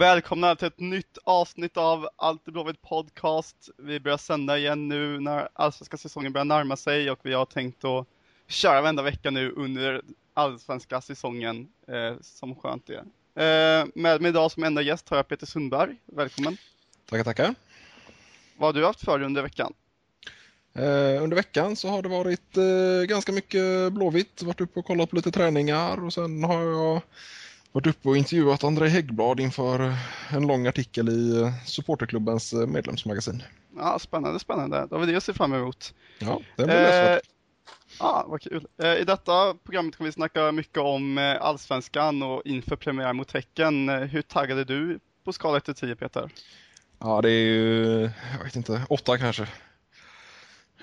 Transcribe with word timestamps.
Välkomna 0.00 0.56
till 0.56 0.66
ett 0.66 0.80
nytt 0.80 1.18
avsnitt 1.24 1.76
av 1.76 2.08
Alltid 2.16 2.52
Blåvitt 2.52 2.82
Podcast. 2.82 3.68
Vi 3.76 4.00
börjar 4.00 4.18
sända 4.18 4.58
igen 4.58 4.88
nu 4.88 5.20
när 5.20 5.48
allsvenska 5.52 5.96
säsongen 5.96 6.32
börjar 6.32 6.44
närma 6.44 6.76
sig 6.76 7.10
och 7.10 7.18
vi 7.22 7.32
har 7.32 7.44
tänkt 7.44 7.84
att 7.84 8.06
köra 8.46 8.80
varenda 8.80 9.02
vecka 9.02 9.30
nu 9.30 9.50
under 9.50 10.02
allsvenska 10.34 11.00
säsongen, 11.00 11.68
eh, 11.88 12.14
som 12.20 12.54
skönt 12.54 12.86
det 12.86 12.94
är. 12.94 13.80
Eh, 13.80 13.86
med 13.94 14.20
mig 14.20 14.28
idag 14.28 14.50
som 14.50 14.64
enda 14.64 14.82
gäst 14.82 15.08
har 15.08 15.16
jag 15.16 15.28
Peter 15.28 15.46
Sundberg. 15.46 15.96
Välkommen! 16.06 16.56
Tackar, 17.10 17.24
tackar! 17.24 17.54
Vad 18.56 18.68
har 18.68 18.80
du 18.80 18.86
haft 18.86 19.04
för 19.04 19.18
dig 19.18 19.26
under 19.26 19.42
veckan? 19.42 19.72
Eh, 20.74 21.22
under 21.22 21.34
veckan 21.34 21.76
så 21.76 21.88
har 21.88 22.02
det 22.02 22.08
varit 22.08 22.56
eh, 22.56 23.06
ganska 23.08 23.32
mycket 23.32 23.92
Blåvitt, 23.92 24.42
varit 24.42 24.60
uppe 24.60 24.80
och 24.80 24.86
kollat 24.86 25.10
på 25.10 25.16
lite 25.16 25.30
träningar 25.30 26.04
och 26.04 26.12
sen 26.12 26.44
har 26.44 26.62
jag 26.62 27.02
varit 27.72 27.86
uppe 27.86 28.08
och 28.08 28.16
intervjuat 28.16 28.64
André 28.64 28.88
Häggblad 28.88 29.40
inför 29.40 29.94
en 30.30 30.46
lång 30.46 30.66
artikel 30.66 31.08
i 31.08 31.40
eh, 31.40 31.64
supporterklubbens 31.66 32.52
eh, 32.52 32.66
medlemsmagasin. 32.66 33.42
Ja, 33.76 33.98
spännande, 33.98 34.38
spännande. 34.38 34.86
Då 34.90 34.96
har 34.96 35.06
vi 35.06 35.12
det 35.12 35.18
att 35.18 35.24
se 35.24 35.32
fram 35.32 35.54
emot. 35.54 35.94
Ja, 36.18 36.40
det 36.56 36.64
blir 36.64 36.74
läsvärt. 36.74 37.22
Ja, 37.98 38.24
vad 38.28 38.40
kul. 38.40 38.66
Eh, 38.82 38.94
I 38.94 39.04
detta 39.04 39.54
programmet 39.54 39.96
kommer 39.96 40.08
vi 40.08 40.12
snacka 40.12 40.52
mycket 40.52 40.78
om 40.78 41.18
eh, 41.18 41.42
allsvenskan 41.42 42.22
och 42.22 42.42
inför 42.44 42.76
premiär 42.76 43.12
mot 43.12 43.32
Häcken. 43.32 43.88
Eh, 43.88 43.96
hur 43.96 44.22
taggad 44.22 44.58
är 44.58 44.64
du 44.64 45.00
på 45.24 45.32
skala 45.32 45.56
1 45.56 45.76
10 45.76 45.96
Peter? 45.96 46.30
Ja, 46.98 47.20
det 47.22 47.30
är 47.30 47.44
ju, 47.44 48.00
jag 48.36 48.44
vet 48.44 48.56
inte, 48.56 48.82
åtta 48.88 49.18
kanske. 49.18 49.48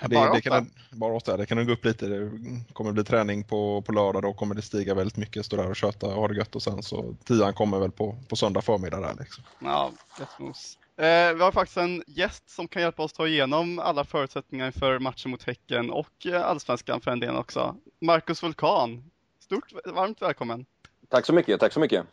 Det, 0.00 0.08
bara 0.08 0.34
det 0.34 0.40
kan, 0.40 0.70
bara 0.90 1.14
åtta, 1.14 1.36
det 1.36 1.46
kan 1.46 1.58
nog 1.58 1.66
gå 1.66 1.72
upp 1.72 1.84
lite. 1.84 2.06
Det 2.06 2.30
kommer 2.72 2.92
bli 2.92 3.04
träning 3.04 3.44
på, 3.44 3.82
på 3.82 3.92
lördag, 3.92 4.22
då 4.22 4.32
kommer 4.32 4.54
det 4.54 4.62
stiga 4.62 4.94
väldigt 4.94 5.16
mycket. 5.16 5.46
Stå 5.46 5.56
där 5.56 5.68
och 5.68 5.76
köta 5.76 6.06
och 6.06 6.12
ha 6.12 6.28
det 6.28 6.36
gött 6.36 6.56
och 6.56 6.62
sen 6.62 6.82
så 6.82 7.14
tian 7.24 7.54
kommer 7.54 7.78
väl 7.78 7.90
på, 7.90 8.18
på 8.28 8.36
söndag 8.36 8.62
förmiddag 8.62 9.00
där 9.00 9.14
liksom. 9.18 9.44
Ja, 9.58 9.90
jättemos. 10.18 10.78
Eh, 10.96 11.34
vi 11.34 11.42
har 11.42 11.52
faktiskt 11.52 11.76
en 11.76 12.02
gäst 12.06 12.50
som 12.50 12.68
kan 12.68 12.82
hjälpa 12.82 13.02
oss 13.02 13.12
ta 13.12 13.26
igenom 13.26 13.78
alla 13.78 14.04
förutsättningar 14.04 14.70
för 14.70 14.98
matchen 14.98 15.30
mot 15.30 15.42
Häcken 15.42 15.90
och 15.90 16.26
eh, 16.26 16.46
allsvenskan 16.46 17.00
för 17.00 17.10
en 17.10 17.20
del 17.20 17.36
också. 17.36 17.76
Marcus 18.00 18.42
Vulkan, 18.42 19.10
stort 19.40 19.72
varmt 19.84 20.22
välkommen. 20.22 20.66
Tack 21.08 21.26
så 21.26 21.32
mycket, 21.32 21.60
tack 21.60 21.72
så 21.72 21.80
mycket. 21.80 22.06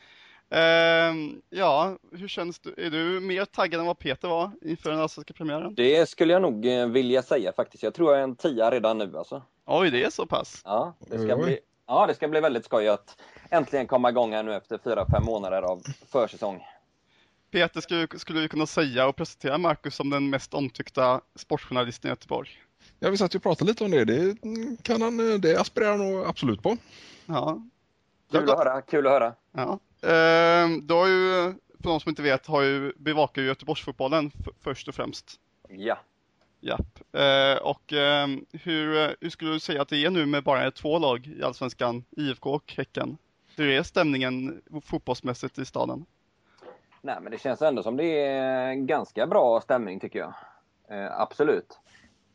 Eh, 0.50 1.16
ja, 1.50 1.98
hur 2.12 2.28
känns 2.28 2.60
du? 2.60 2.74
Är 2.78 2.90
du 2.90 3.20
mer 3.20 3.46
taggad 3.46 3.80
än 3.82 3.88
vad 3.88 4.00
Peter 4.00 4.28
var 4.28 4.52
inför 4.62 4.90
den 4.90 5.00
allsvenska 5.00 5.34
premiären? 5.34 5.76
Det 5.76 6.10
skulle 6.10 6.34
jag 6.34 6.42
nog 6.42 6.66
eh, 6.66 6.88
vilja 6.88 7.22
säga 7.22 7.54
faktiskt. 7.54 7.84
Jag 7.84 7.94
tror 7.94 8.12
jag 8.12 8.20
är 8.20 8.24
en 8.24 8.36
tia 8.36 8.72
redan 8.72 8.98
nu 8.98 9.18
alltså. 9.18 9.42
Oj, 9.66 9.92
det 9.92 10.04
är 10.04 10.10
så 10.10 10.26
pass. 10.26 10.62
Ja, 10.66 10.94
det 11.00 11.20
ska 11.20 11.36
oj. 11.36 11.44
bli, 11.44 11.60
ja, 11.88 12.08
det 12.08 12.16
ska 12.16 12.28
bli 12.28 12.40
väldigt 12.40 12.66
skoj 12.66 12.88
att 12.88 13.22
äntligen 13.50 13.88
komma 13.88 14.10
igång 14.10 14.34
här 14.34 14.44
nu 14.44 14.54
efter 14.54 14.78
fyra, 14.78 15.06
fem 15.12 15.24
månader 15.24 15.62
av 15.62 15.84
försäsong. 16.12 16.64
Peter, 17.52 17.82
skulle, 17.82 18.08
skulle 18.16 18.40
du 18.40 18.48
kunna 18.48 18.66
säga 18.66 19.08
och 19.08 19.16
presentera 19.16 19.58
Marcus 19.58 19.96
som 19.96 20.10
den 20.10 20.30
mest 20.30 20.54
omtyckta 20.54 21.22
sportjournalisten 21.36 22.08
i 22.08 22.12
Göteborg? 22.12 22.50
Ja, 23.00 23.10
vi 23.10 23.18
satt 23.18 23.36
ju 23.36 23.38
och 23.38 23.44
pratade 23.44 23.72
lite 23.72 23.84
om 23.84 23.92
det. 23.92 24.06
Det 24.06 24.38
kan 24.84 25.02
han, 25.02 25.42
det 25.42 25.58
aspirerar 25.60 25.92
han 25.92 26.12
nog 26.12 26.26
absolut 26.26 26.64
på. 26.64 26.78
Ja. 27.26 27.62
Kul 28.32 28.50
att 28.50 28.58
höra, 28.58 28.82
kul 28.82 29.08
att 29.08 29.14
höra. 29.14 29.34
Ja. 29.52 29.80
Ehm, 30.06 30.88
du 30.88 30.94
har 30.94 31.08
ju, 31.08 31.54
för 31.82 31.90
de 31.90 32.00
som 32.00 32.10
inte 32.10 32.22
vet, 32.22 32.48
har 32.48 32.62
ju 32.62 32.94
bevakar 32.98 33.42
ju 33.42 33.48
Göteborgsfotbollen 33.48 34.32
först 34.64 34.88
och 34.88 34.96
främst. 34.96 35.40
Ja. 35.70 35.98
Japp. 36.60 37.00
Ehm, 37.14 37.58
och 37.58 37.94
ehm, 37.94 38.46
hur, 38.52 39.16
hur 39.22 39.30
skulle 39.30 39.52
du 39.52 39.60
säga 39.60 39.82
att 39.82 39.90
det 39.90 40.06
är 40.06 40.10
nu 40.10 40.26
med 40.26 40.44
bara 40.44 40.72
två 40.72 41.00
lag 41.00 41.28
i 41.28 41.44
Allsvenskan, 41.44 42.04
IFK 42.12 42.50
och 42.50 42.74
Häcken? 42.78 43.18
Hur 43.56 43.70
är 43.70 43.84
stämningen 43.84 44.62
fotbollsmässigt 44.86 45.58
i 45.58 45.66
staden? 45.66 46.06
Nej, 47.02 47.18
men 47.22 47.32
det 47.32 47.38
känns 47.38 47.62
ändå 47.62 47.84
som 47.84 47.98
det 47.98 48.22
är 48.22 48.74
ganska 48.74 49.28
bra 49.28 49.62
stämning 49.62 50.00
tycker 50.00 50.20
jag. 50.20 50.34
Eh, 50.90 51.20
absolut. 51.20 51.80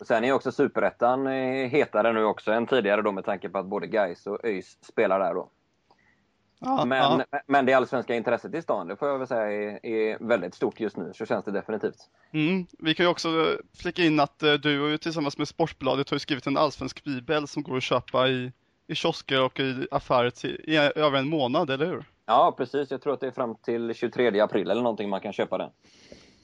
Och 0.00 0.06
sen 0.06 0.24
är 0.24 0.32
också 0.32 0.52
Superettan 0.52 1.26
eh, 1.26 1.68
hetare 1.68 2.12
nu 2.12 2.24
också 2.24 2.52
än 2.52 2.66
tidigare 2.66 3.02
då 3.02 3.12
med 3.12 3.24
tanke 3.24 3.48
på 3.48 3.58
att 3.58 3.66
både 3.66 3.86
Gais 3.86 4.26
och 4.26 4.44
ÖIS 4.44 4.78
spelar 4.80 5.18
där 5.18 5.34
då. 5.34 5.48
Ja, 6.62 6.84
Men, 6.84 7.22
ja. 7.30 7.40
men 7.46 7.66
det 7.66 7.72
allsvenska 7.72 8.14
intresset 8.14 8.54
i 8.54 8.62
stan, 8.62 8.88
det 8.88 8.96
får 8.96 9.08
jag 9.08 9.18
väl 9.18 9.26
säga 9.26 9.52
är, 9.52 9.86
är 9.86 10.18
väldigt 10.20 10.54
stort 10.54 10.80
just 10.80 10.96
nu. 10.96 11.12
Så 11.14 11.26
känns 11.26 11.44
det 11.44 11.50
definitivt. 11.50 11.96
Mm. 12.32 12.66
Vi 12.78 12.94
kan 12.94 13.06
ju 13.06 13.10
också 13.10 13.58
flika 13.76 14.02
in 14.02 14.20
att 14.20 14.42
eh, 14.42 14.52
du 14.52 14.90
ju 14.90 14.98
tillsammans 14.98 15.38
med 15.38 15.48
Sportbladet 15.48 16.10
har 16.10 16.14
ju 16.14 16.18
skrivit 16.18 16.46
en 16.46 16.56
allsvensk 16.56 17.04
bibel 17.04 17.48
som 17.48 17.62
går 17.62 17.76
att 17.76 17.82
köpa 17.82 18.28
i, 18.28 18.52
i 18.86 18.94
kiosker 18.94 19.42
och 19.42 19.60
i 19.60 19.86
affärer 19.90 20.30
till, 20.30 20.60
i 20.64 20.76
över 20.76 21.18
en 21.18 21.28
månad, 21.28 21.70
eller 21.70 21.86
hur? 21.86 22.04
Ja, 22.26 22.54
precis. 22.56 22.90
Jag 22.90 23.02
tror 23.02 23.12
att 23.12 23.20
det 23.20 23.26
är 23.26 23.30
fram 23.30 23.54
till 23.54 23.94
23 23.94 24.40
april 24.40 24.70
eller 24.70 24.82
någonting 24.82 25.08
man 25.08 25.20
kan 25.20 25.32
köpa 25.32 25.58
den. 25.58 25.70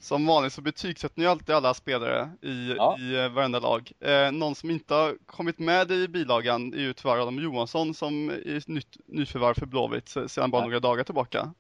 Som 0.01 0.27
vanligt 0.27 0.53
så 0.53 0.61
betygsätter 0.62 1.21
ni 1.21 1.27
alltid 1.27 1.55
alla 1.55 1.75
spelare 1.75 2.31
i, 2.43 2.75
Ja. 2.77 2.97
i 2.99 3.17
eh, 3.25 3.29
varenda 3.29 3.59
lag. 3.61 3.93
Eh, 4.01 4.33
någon 4.33 4.55
som 4.55 4.71
inte 4.71 4.95
har 4.95 5.17
kommit 5.27 5.59
med 5.59 5.91
i 5.91 6.09
bilagan 6.09 6.73
är 6.75 6.79
ju 6.79 6.93
tyvärr 6.93 7.19
Adam 7.23 7.39
Johansson 7.43 7.95
som 7.95 8.31
är 8.31 8.71
nytt, 8.71 8.97
nyförvärv 9.07 9.55
för 9.55 9.67
Blåvitt 9.67 10.09
se- 10.09 10.29
sedan 10.29 10.51
bara 10.51 10.62
Ja. 10.62 10.67
några 10.67 10.81
dagar 10.81 11.05
tillbaka. 11.05 11.53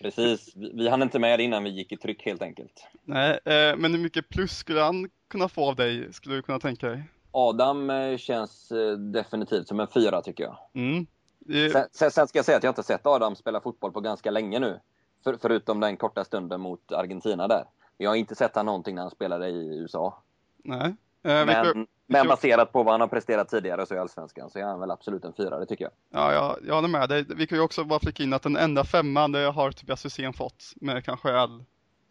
Precis. 0.00 0.52
Vi, 0.56 0.70
vi 0.74 0.88
hann 0.88 1.02
inte 1.02 1.18
med 1.18 1.38
det 1.38 1.42
innan 1.42 1.64
vi 1.64 1.70
gick 1.70 1.92
i 1.92 1.96
tryck 1.96 2.22
helt 2.26 2.42
enkelt. 2.42 2.86
Nej, 3.04 3.30
eh, 3.44 3.76
men 3.76 3.92
hur 3.94 3.98
mycket 3.98 4.28
plus 4.28 4.56
skulle 4.58 4.80
han 4.80 5.10
kunna 5.30 5.48
få 5.48 5.64
av 5.68 5.76
dig, 5.76 6.12
skulle 6.12 6.34
du 6.34 6.42
kunna 6.42 6.58
tänka 6.60 6.88
dig? 6.88 7.02
Adam 7.32 7.90
eh, 7.90 8.16
känns 8.16 8.70
eh, 8.72 8.92
definitivt 8.92 9.68
som 9.68 9.80
en 9.80 9.88
fyra 9.94 10.22
tycker 10.22 10.44
jag. 10.44 10.56
Mm. 10.74 11.06
Det- 11.38 11.70
Sen, 11.70 11.86
sen, 11.92 12.10
sen 12.10 12.28
ska 12.28 12.38
jag 12.38 12.44
säga 12.46 12.56
att 12.58 12.64
jag 12.64 12.70
inte 12.70 12.82
sett 12.82 13.06
Adam 13.06 13.36
spela 13.36 13.60
fotboll 13.60 13.92
på 13.92 14.00
ganska 14.00 14.30
länge 14.30 14.58
nu. 14.58 14.80
För, 15.24 15.36
förutom 15.42 15.80
den 15.80 15.96
korta 15.96 16.24
stunden 16.24 16.60
mot 16.60 16.92
Argentina 16.92 17.48
där. 17.48 17.64
Jag 17.96 18.10
har 18.10 18.16
inte 18.16 18.34
sett 18.34 18.56
han 18.56 18.66
någonting 18.66 18.94
när 18.94 19.02
han 19.02 19.10
spelade 19.10 19.48
i 19.48 19.78
USA. 19.78 20.22
Nej. 20.64 20.94
Eh, 21.22 21.44
vi 21.46 21.52
kan- 21.52 21.66
Men, 21.74 21.86
men 22.06 22.26
baserat 22.28 22.72
på 22.72 22.82
vad 22.82 22.94
han 22.94 23.00
har 23.00 23.08
presterat 23.08 23.48
tidigare 23.48 23.86
så 23.86 23.94
i 23.94 23.98
Allsvenskan 23.98 24.50
så 24.50 24.58
är 24.58 24.62
han 24.62 24.80
väl 24.80 24.90
absolut 24.90 25.24
en 25.24 25.32
fyra, 25.32 25.58
det 25.58 25.66
tycker 25.66 25.84
jag. 25.84 25.92
Ja, 26.10 26.32
jag, 26.32 26.56
jag 26.68 26.74
håller 26.74 26.88
med 26.88 27.08
dig. 27.08 27.24
Vi 27.36 27.46
kan 27.46 27.58
ju 27.58 27.64
också 27.64 27.84
bara 27.84 28.00
flika 28.00 28.22
in 28.22 28.32
att 28.32 28.42
den 28.42 28.56
enda 28.56 28.84
femman 28.84 29.32
det 29.32 29.38
har 29.50 29.70
Tobias 29.70 30.04
Hysén 30.04 30.32
fått 30.32 30.64
med 30.76 31.04
kanske 31.04 31.36
all... 31.38 31.64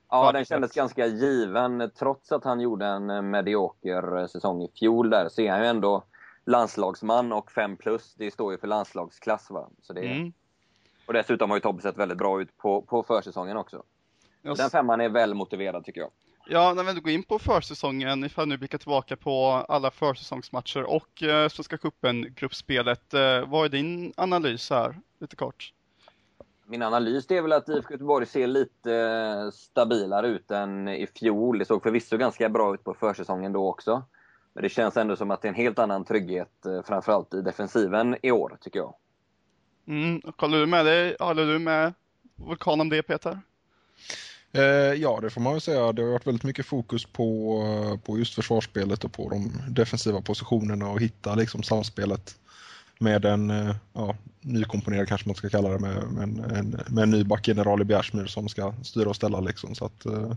Ja, 0.09 0.31
den 0.31 0.46
kändes 0.46 0.72
ganska 0.73 1.06
given. 1.07 1.91
Trots 2.00 2.31
att 2.31 2.44
han 2.44 2.59
gjorde 2.59 2.85
en 2.85 3.09
eh, 3.09 3.22
medioker 3.22 4.18
eh, 4.18 4.25
säsong 4.28 4.62
i 4.63 4.72
fjol 4.79 5.09
där 5.09 5.29
så 5.29 5.41
är 5.41 5.52
han 5.52 5.62
ju 5.62 5.68
ändå 5.68 6.03
landslagsman 6.46 7.34
och 7.34 7.52
5 7.52 7.78
plus. 7.78 8.16
Det 8.16 8.31
står 8.31 8.52
ju 8.52 8.57
för 8.57 8.68
landslagsklass 8.68 9.50
va. 9.52 9.69
Så 9.81 9.94
det, 9.94 10.02
Mm. 10.06 10.34
Och 11.06 11.14
dessutom 11.14 11.50
har 11.50 11.58
ju 11.58 11.62
Tobbe 11.62 11.81
sett 11.81 11.97
väldigt 11.97 12.18
bra 12.18 12.41
ut 12.41 12.58
på, 12.58 12.81
på 12.81 13.03
försäsongen 13.03 13.58
också. 13.58 13.84
Jag, 14.41 14.58
Den 14.58 14.69
femman 14.69 15.02
är 15.02 15.09
väl 15.09 15.34
motiverad 15.34 15.86
tycker 15.86 16.02
jag. 16.02 16.09
ja, 16.47 16.74
när 16.74 16.84
vi 16.84 16.90
ändå 16.90 17.02
går 17.02 17.12
in 17.12 17.24
på 17.24 17.40
försäsongen, 17.40 18.24
ifall 18.24 18.47
nu 18.47 18.58
blickar 18.58 18.78
tillbaka 18.78 19.16
på 19.16 19.66
alla 19.68 19.91
försäsongsmatcher 19.91 20.84
och 20.84 21.24
eh, 21.24 21.50
Svenska 21.50 21.78
cupen-gruppspelet. 21.78 23.14
Eh, 23.14 23.50
vad 23.50 23.66
är 23.66 23.69
din 23.69 24.14
analys 24.18 24.69
här, 24.69 25.00
lite 25.19 25.36
kort? 25.36 25.74
Min 26.66 26.81
analys 26.81 27.28
det 27.28 27.38
är 27.38 27.41
väl 27.41 27.53
att 27.53 27.70
IFK 27.70 27.91
Göteborg 27.94 28.25
ser 28.25 28.47
lite 28.47 28.94
eh, 28.96 29.52
stabilare 29.52 30.28
ut 30.28 30.52
än 30.52 30.88
i 30.88 31.08
fjol. 31.08 31.59
Det 31.59 31.66
såg 31.66 31.84
förvisso 31.84 32.18
ganska 32.18 32.50
bra 32.50 32.74
ut 32.74 32.84
på 32.84 32.94
försäsongen 32.94 33.53
då 33.53 33.70
också. 33.70 34.03
Men 34.53 34.64
det 34.64 34.70
känns 34.70 34.97
ändå 34.97 35.16
som 35.16 35.31
att 35.31 35.41
det 35.41 35.47
är 35.47 35.50
en 35.50 35.56
helt 35.56 35.80
annan 35.80 36.06
trygghet, 36.06 36.66
eh, 36.66 36.81
framförallt 36.84 37.34
i 37.34 37.41
defensiven 37.41 38.18
i 38.22 38.31
år, 38.31 38.58
tycker 38.62 38.80
jag. 38.80 38.96
Mm. 39.88 40.21
Håller 40.38 40.59
du 40.59 40.66
med 40.66 40.85
dig? 40.85 41.16
Håller 41.19 41.45
du 41.45 41.59
med 41.59 41.94
Vulkan 42.35 42.81
om 42.81 42.89
det, 42.89 43.01
Peter? 43.01 43.39
Eh, 44.53 44.94
ja, 45.01 45.19
det 45.21 45.29
får 45.29 45.41
man 45.41 45.53
väl 45.53 45.61
säga. 45.61 45.91
Det 45.91 46.01
har 46.01 46.09
varit 46.09 46.27
väldigt 46.27 46.44
mycket 46.44 46.66
fokus 46.66 47.05
på, 47.05 47.59
eh, 47.66 47.99
på 47.99 48.17
just 48.17 48.33
försvarsspelet 48.33 49.03
och 49.03 49.13
på 49.13 49.29
de 49.29 49.51
defensiva 49.69 50.22
positionerna 50.22 50.89
och 50.89 51.01
hitta 51.01 51.35
liksom 51.35 51.63
samspelet 51.63 52.35
med 52.99 53.25
en 53.25 53.49
eh, 53.49 53.75
ja, 53.93 54.16
nykomponerad 54.41 55.08
kanske 55.08 55.29
man 55.29 55.35
ska 55.35 55.49
kalla 55.49 55.69
det 55.69 55.79
med, 55.79 56.03
med, 56.03 56.23
en, 56.23 56.40
en, 56.40 56.79
med 56.87 57.03
en 57.03 57.11
ny 57.11 57.23
backgeneral 57.23 57.81
i 57.81 57.85
Bjärsmyr 57.85 58.25
som 58.25 58.49
ska 58.49 58.73
styra 58.84 59.09
och 59.09 59.16
ställa 59.16 59.40
liksom. 59.40 59.75
Så 59.75 59.85
att 59.85 60.05
eh, 60.05 60.34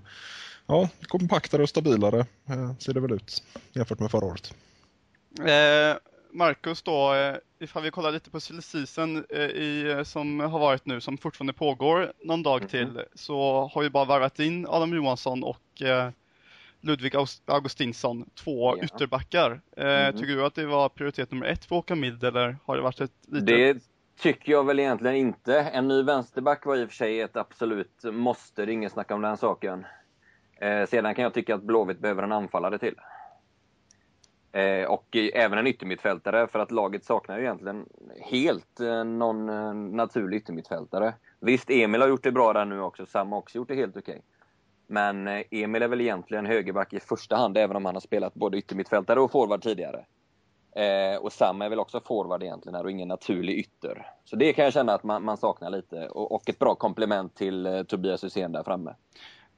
ja, 0.67 0.89
kompaktare 1.03 1.63
och 1.63 1.69
stabilare 1.69 2.27
ser 2.79 2.95
det 2.95 3.01
väl 3.01 3.13
ut 3.13 3.43
jämfört 3.73 4.01
med 4.01 4.11
förra 4.11 4.27
året. 4.27 4.55
Eh, 5.39 5.97
Marcus 6.37 6.83
då, 6.83 7.15
eh, 7.15 7.37
ifall 7.59 7.83
vi 7.83 7.91
kollar 7.91 8.13
lite 8.13 8.31
på 8.31 8.41
season 8.41 9.25
eh, 9.31 9.41
i, 9.41 9.91
eh, 9.91 10.03
som 10.03 10.41
har 10.41 10.59
varit 10.59 10.87
nu, 10.87 11.01
som 11.01 11.19
fortfarande 11.19 11.53
pågår 11.53 12.13
någon 12.25 12.43
dag 12.43 12.61
Mhm. 12.61 12.69
till, 12.69 13.03
så 13.15 13.71
har 13.75 13.83
vi 13.83 13.91
bara 13.91 14.05
varvat 14.05 14.39
in 14.39 14.67
Adam 14.69 14.95
Johansson 14.95 15.45
och 15.45 15.83
Ludvig 16.81 17.15
August- 17.17 17.43
Augustinsson, 17.51 18.31
två 18.35 18.77
Ja. 18.77 18.85
ytterbackar. 18.85 19.61
Eh, 19.77 19.87
Mhm. 19.87 20.13
Tycker 20.13 20.37
du 20.37 20.45
att 20.45 20.55
det 20.55 20.67
var 20.67 20.89
prioritet 20.89 21.31
nummer 21.31 21.47
ett 21.47 21.65
för 21.65 21.77
Håkan 21.77 22.01
Mild 22.01 22.25
eller 22.25 22.57
har 22.65 22.77
det 22.77 22.83
varit 22.83 23.01
ett 23.01 23.13
lite... 23.29 23.47
Det 23.53 23.79
tycker 24.19 24.53
jag 24.53 24.65
väl 24.67 24.79
egentligen 24.79 25.17
inte. 25.17 25.61
En 25.61 25.89
ny 25.89 26.03
vänsterback 26.03 26.67
var 26.67 26.77
i 26.77 26.85
och 26.85 26.89
för 26.89 26.97
sig 26.97 27.21
ett 27.21 27.37
absolut 27.37 28.05
måste, 28.05 28.67
det 28.67 28.73
är 28.73 28.75
ingen 28.75 28.91
snack 28.91 29.11
om 29.11 29.23
den 29.23 29.37
saken. 29.37 29.87
Eh, 30.61 30.87
sedan 30.87 31.15
kan 31.15 31.23
jag 31.23 31.35
tycka 31.35 31.55
att 31.55 31.63
Blåvitt 31.63 31.99
behöver 31.99 32.23
en 32.23 32.33
anfallare 32.33 32.79
till. 32.79 32.95
Eh, 34.53 34.85
och 34.85 35.17
även 35.35 35.59
en 35.59 35.67
yttermittfältare 35.67 36.47
för 36.47 36.59
att 36.59 36.71
laget 36.71 37.05
saknar 37.05 37.37
ju 37.39 37.43
egentligen 37.43 37.87
helt 38.21 38.81
eh, 38.81 39.05
någon 39.05 39.49
eh, 39.49 39.75
naturlig 39.75 40.37
yttermittfältare. 40.37 41.15
Visst, 41.41 41.71
Emil 41.71 42.01
har 42.01 42.09
gjort 42.09 42.23
det 42.23 42.33
bra 42.33 42.53
där 42.53 42.65
nu 42.65 42.81
också, 42.81 43.07
Sam 43.07 43.33
har 43.33 43.39
också 43.39 43.59
gjort 43.59 43.69
det 43.69 43.75
helt 43.75 43.97
okej. 43.97 44.23
Men 44.87 45.29
eh, 45.29 45.43
Emil 45.51 45.83
är 45.83 45.89
väl 45.89 46.01
egentligen 46.01 46.47
högerback 46.47 46.93
i 46.93 47.01
första 47.01 47.37
hand, 47.37 47.59
även 47.59 47.77
om 47.77 47.85
han 47.85 47.95
har 47.95 48.01
spelat 48.01 48.35
både 48.35 48.59
yttermittfältare 48.59 49.21
och 49.21 49.31
forward 49.31 49.63
tidigare. 49.63 50.05
Eh, 50.77 51.17
och 51.17 51.33
Sam 51.33 51.63
är 51.63 51.69
väl 51.69 51.79
också 51.79 52.01
forward 52.01 52.43
egentligen 52.43 52.75
här 52.75 52.85
och 52.85 52.91
ingen 52.91 53.09
naturlig 53.09 53.59
ytter. 53.59 54.07
Så 54.25 54.37
det 54.37 54.53
kan 54.53 54.65
jag 54.65 54.75
känna 54.75 54.95
att 54.95 55.03
man, 55.03 55.25
man 55.25 55.37
saknar 55.37 55.71
lite. 55.71 56.09
Och, 56.09 56.33
och, 56.33 56.49
ett 56.49 56.59
bra 56.59 56.75
komplement 56.75 57.35
till 57.35 57.67
eh, 57.67 57.83
Tobias 57.83 58.25
Hysén 58.25 58.53
där 58.53 58.63
framme. 58.63 58.95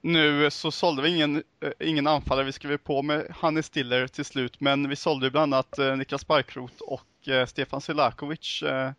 Nu 0.00 0.50
så 0.50 0.70
sålde 0.70 1.02
vi 1.02 1.16
ingen, 1.16 1.36
äh, 1.36 1.88
ingen 1.88 2.06
anfallare, 2.06 2.44
vi 2.44 2.52
skrev 2.52 2.76
på 2.76 3.02
med 3.02 3.26
Hannes 3.30 3.66
Stiller 3.66 4.06
till 4.06 4.24
slut, 4.24 4.60
men 4.60 4.88
vi 4.88 4.96
sålde 4.96 5.30
bland 5.30 5.54
annat 5.54 5.78
äh, 5.78 5.96
Niklas 5.96 6.26
Barkrot 6.26 6.80
och 6.80 7.28
äh, 7.28 7.46
Stefan 7.46 7.80
Selakovic. 7.80 8.58
Tycker 8.58 8.94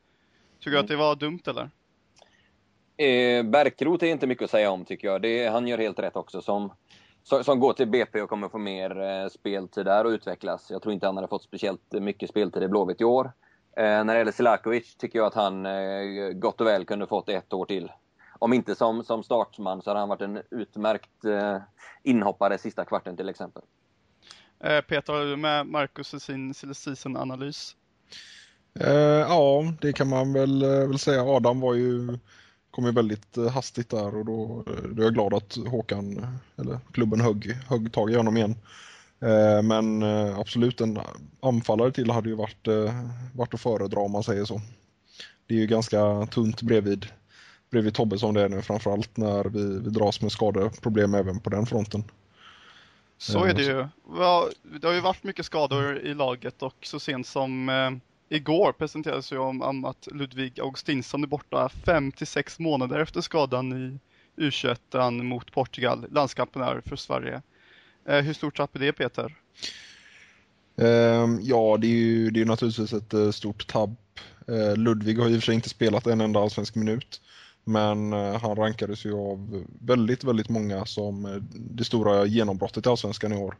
du 0.61 0.69
mm. 0.69 0.81
att 0.81 0.87
det 0.87 0.95
var 0.95 1.15
dumt 1.15 1.41
eller? 1.47 1.69
Eh, 2.99 3.43
Bärkroth 3.43 4.05
är 4.05 4.09
inte 4.09 4.27
mycket 4.27 4.43
att 4.43 4.51
säga 4.51 4.71
om 4.71 4.85
tycker 4.85 5.07
jag. 5.07 5.21
Det, 5.21 5.47
han 5.47 5.67
gör 5.67 5.77
helt 5.77 5.99
rätt 5.99 6.15
också 6.15 6.41
som, 6.41 6.73
som, 7.23 7.43
som 7.43 7.59
går 7.59 7.73
till 7.73 7.87
BP 7.87 8.21
och 8.21 8.29
kommer 8.29 8.49
få 8.49 8.57
mer 8.57 9.01
eh, 9.01 9.29
speltid 9.29 9.85
där 9.85 10.05
och 10.05 10.09
utvecklas. 10.09 10.67
Jag 10.71 10.81
tror 10.81 10.93
inte 10.93 11.05
han 11.05 11.15
hade 11.15 11.27
fått 11.27 11.43
speciellt 11.43 11.91
mycket 11.91 12.29
speltid 12.29 12.63
i 12.63 12.67
Blåvitt 12.67 13.01
i 13.01 13.03
år. 13.03 13.31
Eh, 13.77 13.83
när 13.83 14.05
det 14.05 14.17
gäller 14.17 14.31
Selakovic 14.31 14.95
tycker 14.95 15.19
jag 15.19 15.25
att 15.25 15.33
han 15.33 15.65
eh, 15.65 16.29
gott 16.33 16.61
och 16.61 16.67
väl 16.67 16.85
kunde 16.85 17.07
fått 17.07 17.29
ett 17.29 17.53
år 17.53 17.65
till. 17.65 17.91
Om 18.39 18.53
inte 18.53 18.75
som, 18.75 19.03
som 19.03 19.23
startman 19.23 19.81
så 19.81 19.89
hade 19.89 19.99
han 19.99 20.09
varit 20.09 20.21
en 20.21 20.41
utmärkt 20.51 21.25
eh, 21.25 21.57
inhoppare 22.03 22.57
sista 22.57 22.85
kvarten 22.85 23.17
till 23.17 23.29
exempel. 23.29 23.63
Eh, 24.59 24.81
Peter, 24.81 25.13
har 25.13 25.25
du 25.25 25.35
med 25.35 25.67
Marcus 25.67 26.13
i 26.13 26.19
sin 26.19 26.53
season-analys? 26.53 27.75
Eh, 28.79 28.93
ja, 29.29 29.73
det 29.81 29.93
kan 29.93 30.09
man 30.09 30.33
väl, 30.33 30.63
eh, 30.63 30.87
väl 30.87 30.99
säga. 30.99 31.23
Adam 31.23 31.59
var 31.59 31.73
ju 31.73 32.17
kom 32.71 32.85
ju 32.85 32.91
väldigt 32.91 33.37
eh, 33.37 33.49
hastigt 33.49 33.89
där 33.89 34.15
och 34.15 34.25
då, 34.25 34.63
då 34.65 35.01
är 35.01 35.05
jag 35.05 35.13
glad 35.13 35.33
att 35.33 35.57
Håkan, 35.67 36.27
eller 36.57 36.79
klubben 36.91 37.21
högg, 37.21 37.57
högg 37.67 37.93
tag 37.93 38.11
i 38.11 38.15
honom 38.15 38.37
igen. 38.37 38.55
Eh, 39.21 39.61
men 39.63 40.03
absolut 40.39 40.81
en 40.81 40.99
anfallare 41.41 41.91
till 41.91 42.11
hade 42.11 42.29
ju 42.29 42.35
varit, 42.35 42.67
varit 43.33 43.53
att 43.53 43.61
föredra 43.61 43.99
om 43.99 44.11
man 44.11 44.23
säger 44.23 44.45
så. 44.45 44.61
Det 45.47 45.53
är 45.53 45.59
ju 45.59 45.67
ganska 45.67 46.25
tunt 46.25 46.61
bredvid, 46.61 47.05
bredvid 47.69 47.93
Tobbe 47.93 48.17
som 48.17 48.33
det 48.33 48.41
är 48.41 48.49
nu 48.49 48.61
framförallt 48.61 49.17
när 49.17 49.43
vi, 49.43 49.79
vi 49.79 49.89
dras 49.89 50.21
med 50.21 50.31
skadeproblem 50.31 51.13
även 51.13 51.39
på 51.39 51.49
den 51.49 51.65
fronten. 51.65 52.03
Så 53.17 53.45
är 53.45 53.53
det 53.53 53.63
ju. 53.63 53.87
Det 54.81 54.87
har 54.87 54.93
ju 54.93 55.01
varit 55.01 55.23
mycket 55.23 55.45
skador 55.45 55.99
i 55.99 56.13
laget 56.13 56.61
och 56.61 56.75
så 56.81 56.99
sent 56.99 57.27
som 57.27 57.69
Igår 58.29 58.71
presenterades 58.71 59.31
ju 59.31 59.37
om, 59.37 59.85
att 59.85 60.07
Ludvig 60.11 60.59
Augustinsson 60.59 61.23
är 61.23 61.27
borta 61.27 61.69
5 61.85 62.11
till 62.11 62.27
6 62.27 62.59
månader 62.59 62.99
efter 62.99 63.21
skadan 63.21 63.73
i 63.73 63.99
U21 64.41 65.23
mot 65.23 65.51
Portugal. 65.51 66.05
Landskampen 66.11 66.61
är 66.61 66.81
för 66.85 66.95
Sverige. 66.95 67.41
Eh, 68.07 68.19
hur 68.19 68.33
stort 68.33 68.57
tapp 68.57 68.75
är 68.75 68.79
det 68.79 68.93
Peter? 68.93 69.35
Um, 70.75 71.39
ja, 71.41 71.77
det 71.81 71.87
är 71.87 71.91
ju 71.91 72.29
det 72.29 72.41
är 72.41 72.45
naturligtvis 72.45 72.93
ett 72.93 73.35
stort. 73.35 73.75
Uh, 73.75 74.75
Ludvig 74.75 75.19
har 75.19 75.29
i 75.29 75.31
och 75.31 75.35
för 75.35 75.45
sig 75.45 75.55
inte 75.55 75.69
spelat 75.69 76.07
en 76.07 76.21
enda 76.21 76.39
allsvensk 76.39 76.75
minut. 76.75 77.21
Men 77.69 78.13
eh, 78.13 78.41
han 78.41 78.55
rankades 78.55 79.05
ju 79.05 79.13
av 79.13 79.65
väldigt, 79.81 80.23
väldigt 80.23 80.49
många 80.49 80.85
som 80.85 81.25
eh, 81.25 81.35
det 81.53 81.83
stora 81.83 82.25
genombrottet 82.25 82.85
i 82.85 82.89
allsvenskan 82.89 83.33
i 83.33 83.37
år. 83.37 83.57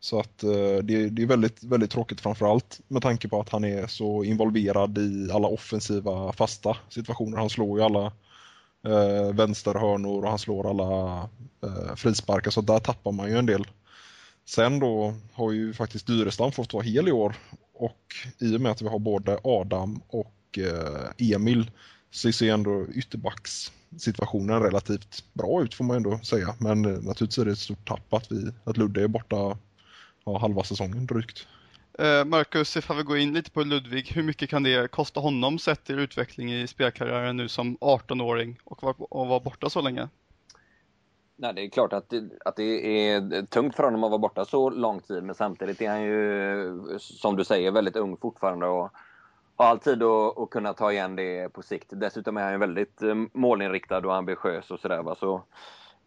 Så 0.00 0.20
att 0.20 0.42
eh, 0.42 0.78
det, 0.82 1.08
det, 1.08 1.22
är 1.22 1.26
väldigt, 1.26 1.64
väldigt 1.64 1.90
tråkigt 1.90 2.20
framförallt 2.20 2.80
med 2.88 3.02
tanke 3.02 3.28
på 3.28 3.40
att 3.40 3.48
han 3.48 3.64
är 3.64 3.86
så 3.86 4.24
involverad 4.24 4.98
i 4.98 5.30
alla 5.32 5.48
offensiva 5.48 6.32
fasta 6.32 6.76
situationer. 6.88 7.38
Han 7.38 7.50
slår 7.50 7.78
ju 7.78 7.84
alla 7.84 8.12
eh, 8.86 9.34
vänsterhörnor 9.34 10.22
och 10.24 10.30
han 10.30 10.38
slår 10.38 10.70
alla 10.70 11.22
eh, 11.64 11.94
frisparkar 11.96 12.50
så 12.50 12.60
där 12.60 12.78
tappar 12.78 13.12
man 13.12 13.30
ju 13.30 13.38
en 13.38 13.46
del. 13.46 13.66
Sen 14.48 14.78
då 14.78 15.14
har 15.32 15.52
ju 15.52 15.72
faktiskt 15.72 16.06
Dyrestam 16.06 16.52
fått 16.52 16.72
vara 16.72 16.84
hel 16.84 17.08
i 17.08 17.12
år 17.12 17.36
och 17.74 18.00
i 18.38 18.56
och 18.56 18.60
med 18.60 18.72
att 18.72 18.82
vi 18.82 18.88
har 18.88 18.98
både 18.98 19.38
Adam 19.44 20.00
och 20.08 20.58
Emil 21.18 21.70
så 22.14 22.32
ser 22.32 22.52
ändå 22.52 22.86
ytterbacks-situationen 22.86 24.62
relativt 24.62 25.24
bra 25.32 25.62
ut 25.62 25.74
får 25.74 25.84
man 25.84 25.96
ändå 25.96 26.18
säga. 26.18 26.54
Men 26.58 26.84
eh, 26.84 26.90
naturligtvis 26.90 27.38
är 27.38 27.44
det 27.44 27.52
ett 27.52 27.58
stort 27.58 27.88
tapp 27.88 28.14
att, 28.14 28.32
vi, 28.32 28.52
att 28.64 28.76
Ludde 28.76 29.02
är 29.02 29.08
borta 29.08 29.56
ja, 30.24 30.38
halva 30.38 30.62
säsongen 30.62 31.06
drygt. 31.06 31.46
Eh, 31.98 32.24
Marcus, 32.24 32.76
ifall 32.76 32.96
vi 32.96 33.02
går 33.02 33.18
in 33.18 33.32
lite 33.32 33.50
på 33.50 33.64
Ludvig, 33.64 34.12
hur 34.14 34.22
mycket 34.22 34.50
kan 34.50 34.62
det 34.62 34.90
kosta 34.90 35.20
honom 35.20 35.58
sett 35.58 35.84
till 35.84 35.98
utveckling 35.98 36.52
i 36.52 36.66
spelkarriären 36.66 37.36
nu 37.36 37.48
som 37.48 37.76
18-åring 37.78 38.58
och 38.64 38.82
vara 38.82 39.28
var 39.28 39.40
borta 39.40 39.70
så 39.70 39.80
länge? 39.80 40.08
Nej, 41.36 41.54
det 41.54 41.64
är 41.64 41.70
klart 41.70 41.92
att 41.92 42.10
det, 42.10 42.30
att 42.44 42.56
det 42.56 43.08
är 43.08 43.46
tungt 43.46 43.76
för 43.76 43.82
honom 43.82 44.04
att 44.04 44.10
vara 44.10 44.18
borta 44.18 44.44
så 44.44 44.70
lång 44.70 45.00
tid, 45.00 45.22
men 45.22 45.34
samtidigt 45.34 45.80
är 45.80 45.90
han 45.90 46.02
ju, 46.02 46.98
som 46.98 47.36
du 47.36 47.44
säger, 47.44 47.70
väldigt 47.70 47.96
ung 47.96 48.16
fortfarande 48.16 48.66
och 48.66 48.92
har 49.56 49.66
all 49.66 49.78
tid 49.78 50.02
att, 50.02 50.38
att 50.38 50.50
kunna 50.50 50.74
ta 50.74 50.92
igen 50.92 51.16
det 51.16 51.52
på 51.52 51.62
sikt. 51.62 51.86
Dessutom 51.90 52.36
är 52.36 52.42
han 52.42 52.52
ju 52.52 52.58
väldigt 52.58 53.02
eh, 53.02 53.14
målinriktad 53.32 53.98
och 53.98 54.14
ambitiös 54.14 54.70
och 54.70 54.80
sådär. 54.80 55.14
Så 55.14 55.42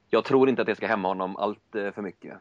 jag 0.10 0.26
tror 0.26 0.50
inte 0.50 0.62
att 0.62 0.66
det 0.66 0.76
ska 0.76 0.88
hämma 0.88 1.08
honom 1.08 1.38
allt 1.38 1.76
eh, 1.76 1.92
för 1.92 2.02
mycket. 2.02 2.38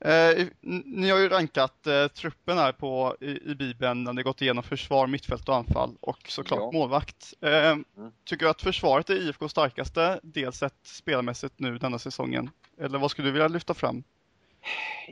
Eh, 0.00 0.46
ni 0.84 1.10
har 1.10 1.18
ju 1.18 1.28
rankat 1.28 1.86
eh, 1.86 2.06
truppen 2.06 2.58
här 2.58 2.72
på, 2.72 3.16
i, 3.20 3.50
i 3.50 3.54
Bibeln 3.54 4.04
när 4.04 4.12
ni 4.12 4.22
gått 4.22 4.42
igenom 4.42 4.62
försvar, 4.62 5.06
mittfält 5.06 5.48
och 5.48 5.56
anfall 5.56 5.96
och 6.00 6.18
såklart 6.28 6.60
ja. 6.60 6.70
målvakt. 6.72 7.34
Eh, 7.40 7.70
mm. 7.70 7.84
Tycker 8.24 8.46
du 8.46 8.50
att 8.50 8.62
försvaret 8.62 9.10
är 9.10 9.28
IFKs 9.28 9.50
starkaste 9.50 10.20
del 10.22 10.52
sett 10.52 10.78
spelmässigt 10.82 11.54
nu 11.56 11.78
denna 11.78 11.98
säsongen? 11.98 12.50
Eller 12.80 12.98
vad 12.98 13.10
skulle 13.10 13.28
du 13.28 13.32
vilja 13.32 13.48
lyfta 13.48 13.74
fram? 13.74 14.04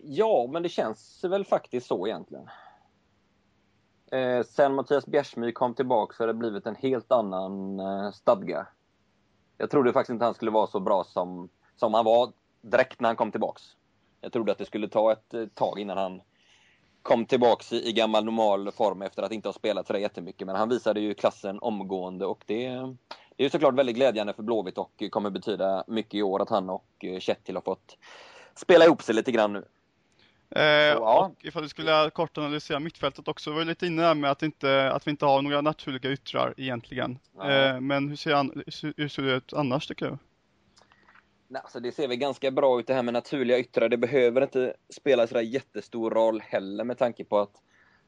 Ja, 0.02 0.48
men 0.52 0.62
det 0.62 0.68
känns 0.68 1.24
väl 1.24 1.44
faktiskt 1.44 1.86
så 1.86 2.06
egentligen. 2.06 2.48
Eh, 4.10 4.42
sen 4.42 4.74
Mattias 4.74 5.06
Bjärsmyr 5.06 5.52
kom 5.52 5.74
tillbaka 5.74 6.14
så 6.16 6.22
har 6.22 6.28
det 6.28 6.34
blivit 6.34 6.66
en 6.66 6.76
helt 6.76 7.12
annan 7.12 7.80
eh, 7.80 8.10
stadga. 8.10 8.66
Jag 9.58 9.70
trodde 9.70 9.92
faktiskt 9.92 10.10
inte 10.10 10.24
han 10.24 10.34
skulle 10.34 10.50
vara 10.50 10.66
så 10.66 10.80
bra 10.80 11.04
som, 11.04 11.48
som 11.76 11.94
han 11.94 12.04
var 12.04 12.32
direkt 12.60 13.00
när 13.00 13.08
han 13.08 13.16
kom 13.16 13.30
tillbaks. 13.30 13.62
Jag 14.20 14.32
trodde 14.32 14.52
att 14.52 14.58
det 14.58 14.64
skulle 14.64 14.88
ta 14.88 15.12
ett 15.12 15.34
eh, 15.34 15.46
tag 15.46 15.78
innan 15.78 15.98
han 15.98 16.20
kom 17.02 17.26
tillbaks 17.26 17.72
i, 17.72 17.88
i 17.88 17.92
gammal 17.92 18.24
normal 18.24 18.72
form 18.72 19.02
efter 19.02 19.22
att 19.22 19.32
inte 19.32 19.48
ha 19.48 19.52
spelat 19.52 19.86
sådär 19.86 20.00
jättemycket. 20.00 20.46
Men 20.46 20.56
han 20.56 20.68
visade 20.68 21.00
ju 21.00 21.14
klassen 21.14 21.58
omgående 21.58 22.26
och 22.26 22.44
det, 22.46 22.68
det 23.36 23.44
är 23.44 23.48
såklart 23.48 23.74
väldigt 23.74 23.96
glädjande 23.96 24.32
för 24.32 24.42
Blåvitt 24.42 24.78
och 24.78 25.02
kommer 25.10 25.30
betyda 25.30 25.84
mycket 25.86 26.14
i 26.14 26.22
år 26.22 26.42
att 26.42 26.50
han 26.50 26.70
och 26.70 26.86
eh, 27.00 27.18
Kjetil 27.18 27.54
har 27.54 27.62
fått 27.62 27.98
spela 28.54 28.84
ihop 28.84 29.02
sig 29.02 29.14
lite 29.14 29.32
grann 29.32 29.52
nu. 29.52 29.64
Eh, 30.50 30.62
ja. 30.62 31.26
Och 31.26 31.44
ifall 31.44 31.62
du 31.62 31.68
skulle 31.68 32.10
kort 32.10 32.38
analysera 32.38 32.80
mittfältet 32.80 33.28
också, 33.28 33.52
var 33.52 33.64
lite 33.64 33.86
inne 33.86 34.02
där 34.02 34.14
med 34.14 34.30
att, 34.30 34.42
inte, 34.42 34.90
att 34.92 35.06
vi 35.06 35.10
inte 35.10 35.26
har 35.26 35.42
några 35.42 35.60
naturliga 35.60 36.12
yttrar 36.12 36.54
egentligen. 36.56 37.18
Eh, 37.44 37.80
men 37.80 38.08
hur 38.08 38.16
ser, 38.16 38.34
hur 38.96 39.08
ser 39.08 39.22
det 39.22 39.32
ut 39.32 39.52
annars 39.52 39.86
tycker 39.86 40.06
du? 40.06 40.18
Alltså 41.58 41.80
det 41.80 41.92
ser 41.92 42.08
väl 42.08 42.16
ganska 42.16 42.50
bra 42.50 42.80
ut 42.80 42.86
det 42.86 42.94
här 42.94 43.02
med 43.02 43.14
naturliga 43.14 43.58
yttrar. 43.58 43.88
Det 43.88 43.96
behöver 43.96 44.42
inte 44.42 44.74
spela 44.88 45.26
sådär 45.26 45.40
jättestor 45.40 46.10
roll 46.10 46.40
heller 46.40 46.84
med 46.84 46.98
tanke 46.98 47.24
på 47.24 47.38
att 47.38 47.52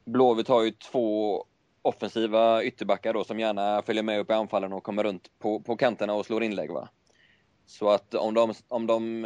Blåvitt 0.05 0.47
har 0.47 0.63
ju 0.63 0.71
två 0.71 1.45
offensiva 1.81 2.63
ytterbackar 2.63 3.13
då 3.13 3.23
som 3.23 3.39
gärna 3.39 3.81
följer 3.81 4.03
med 4.03 4.19
upp 4.19 4.29
i 4.29 4.33
anfallen 4.33 4.73
och 4.73 4.83
kommer 4.83 5.03
runt 5.03 5.39
på, 5.39 5.59
på 5.59 5.75
kanterna 5.75 6.13
och 6.13 6.25
slår 6.25 6.43
inlägg. 6.43 6.71
Va? 6.71 6.89
Så 7.65 7.89
att 7.89 8.13
om 8.13 8.33
de, 8.33 8.53
om 8.67 8.87
de 8.87 9.25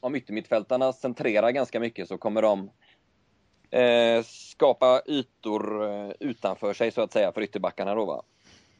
om 0.00 0.14
yttermittfältarna 0.14 0.92
centrerar 0.92 1.50
ganska 1.50 1.80
mycket 1.80 2.08
så 2.08 2.18
kommer 2.18 2.42
de 2.42 2.70
eh, 3.70 4.22
skapa 4.24 5.02
ytor 5.06 5.84
eh, 5.84 6.10
utanför 6.20 6.74
sig 6.74 6.90
så 6.90 7.02
att 7.02 7.12
säga 7.12 7.32
för 7.32 7.42
ytterbackarna 7.42 7.94
då 7.94 8.04
va. 8.04 8.22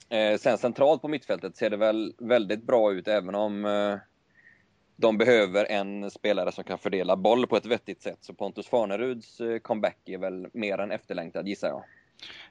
Eh, 0.08 0.38
sen 0.38 0.58
centralt 0.58 1.02
på 1.02 1.08
mittfältet 1.08 1.56
ser 1.56 1.70
det 1.70 1.76
väl 1.76 2.14
väldigt 2.18 2.62
bra 2.62 2.92
ut 2.92 3.08
även 3.08 3.34
om 3.34 3.64
eh, 3.64 3.96
de 4.96 5.18
behöver 5.18 5.64
en 5.64 6.10
spelare 6.10 6.52
som 6.52 6.64
kan 6.64 6.78
fördela 6.78 7.16
boll 7.16 7.46
på 7.46 7.56
ett 7.56 7.66
vettigt 7.66 8.02
sätt. 8.02 8.18
Så 8.20 8.34
Pontus 8.34 8.68
Farneruds 8.68 9.40
eh, 9.40 9.58
comeback 9.58 9.98
är 10.04 10.18
väl 10.18 10.48
mer 10.52 10.78
än 10.78 10.90
efterlängtad 10.90 11.48
gissar 11.48 11.68
jag. 11.68 11.84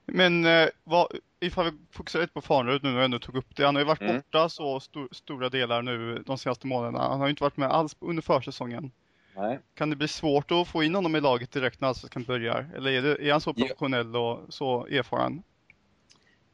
Men 0.05 0.45
eh, 0.45 0.67
vad, 0.83 1.07
ifall 1.39 1.71
vi 1.71 1.77
fokuserar 1.91 2.21
lite 2.21 2.33
på 2.33 2.41
Farnerud 2.41 2.83
nu 2.83 2.89
när 2.89 2.95
jag 2.95 3.05
ändå 3.05 3.19
tog 3.19 3.35
upp 3.35 3.55
det. 3.55 3.65
Han 3.65 3.75
har 3.75 3.81
ju 3.81 3.87
varit 3.87 4.01
mm. 4.01 4.15
borta 4.15 4.49
så 4.49 4.79
sto 4.79 5.07
stora 5.11 5.49
delar 5.49 5.81
nu 5.81 6.23
de 6.25 6.37
senaste 6.37 6.67
månaderna. 6.67 6.99
Han 7.07 7.19
har 7.19 7.27
ju 7.27 7.29
inte 7.29 7.43
varit 7.43 7.57
med 7.57 7.71
alls 7.71 7.95
under 7.99 8.23
försäsongen. 8.23 8.91
Nej. 9.35 9.59
Kan 9.75 9.89
det 9.89 9.95
bli 9.95 10.07
svårt 10.07 10.51
att 10.51 10.67
få 10.67 10.83
in 10.83 10.95
honom 10.95 11.15
i 11.15 11.21
laget 11.21 11.51
direkt 11.51 11.81
när 11.81 11.87
allsvenskan 11.87 12.23
börjar? 12.23 12.69
Eller 12.75 12.91
är, 12.91 13.01
det, 13.01 13.27
är 13.27 13.31
han 13.31 13.41
så 13.41 13.53
professionell 13.53 14.15
och 14.15 14.39
så 14.49 14.85
erfaren? 14.85 15.43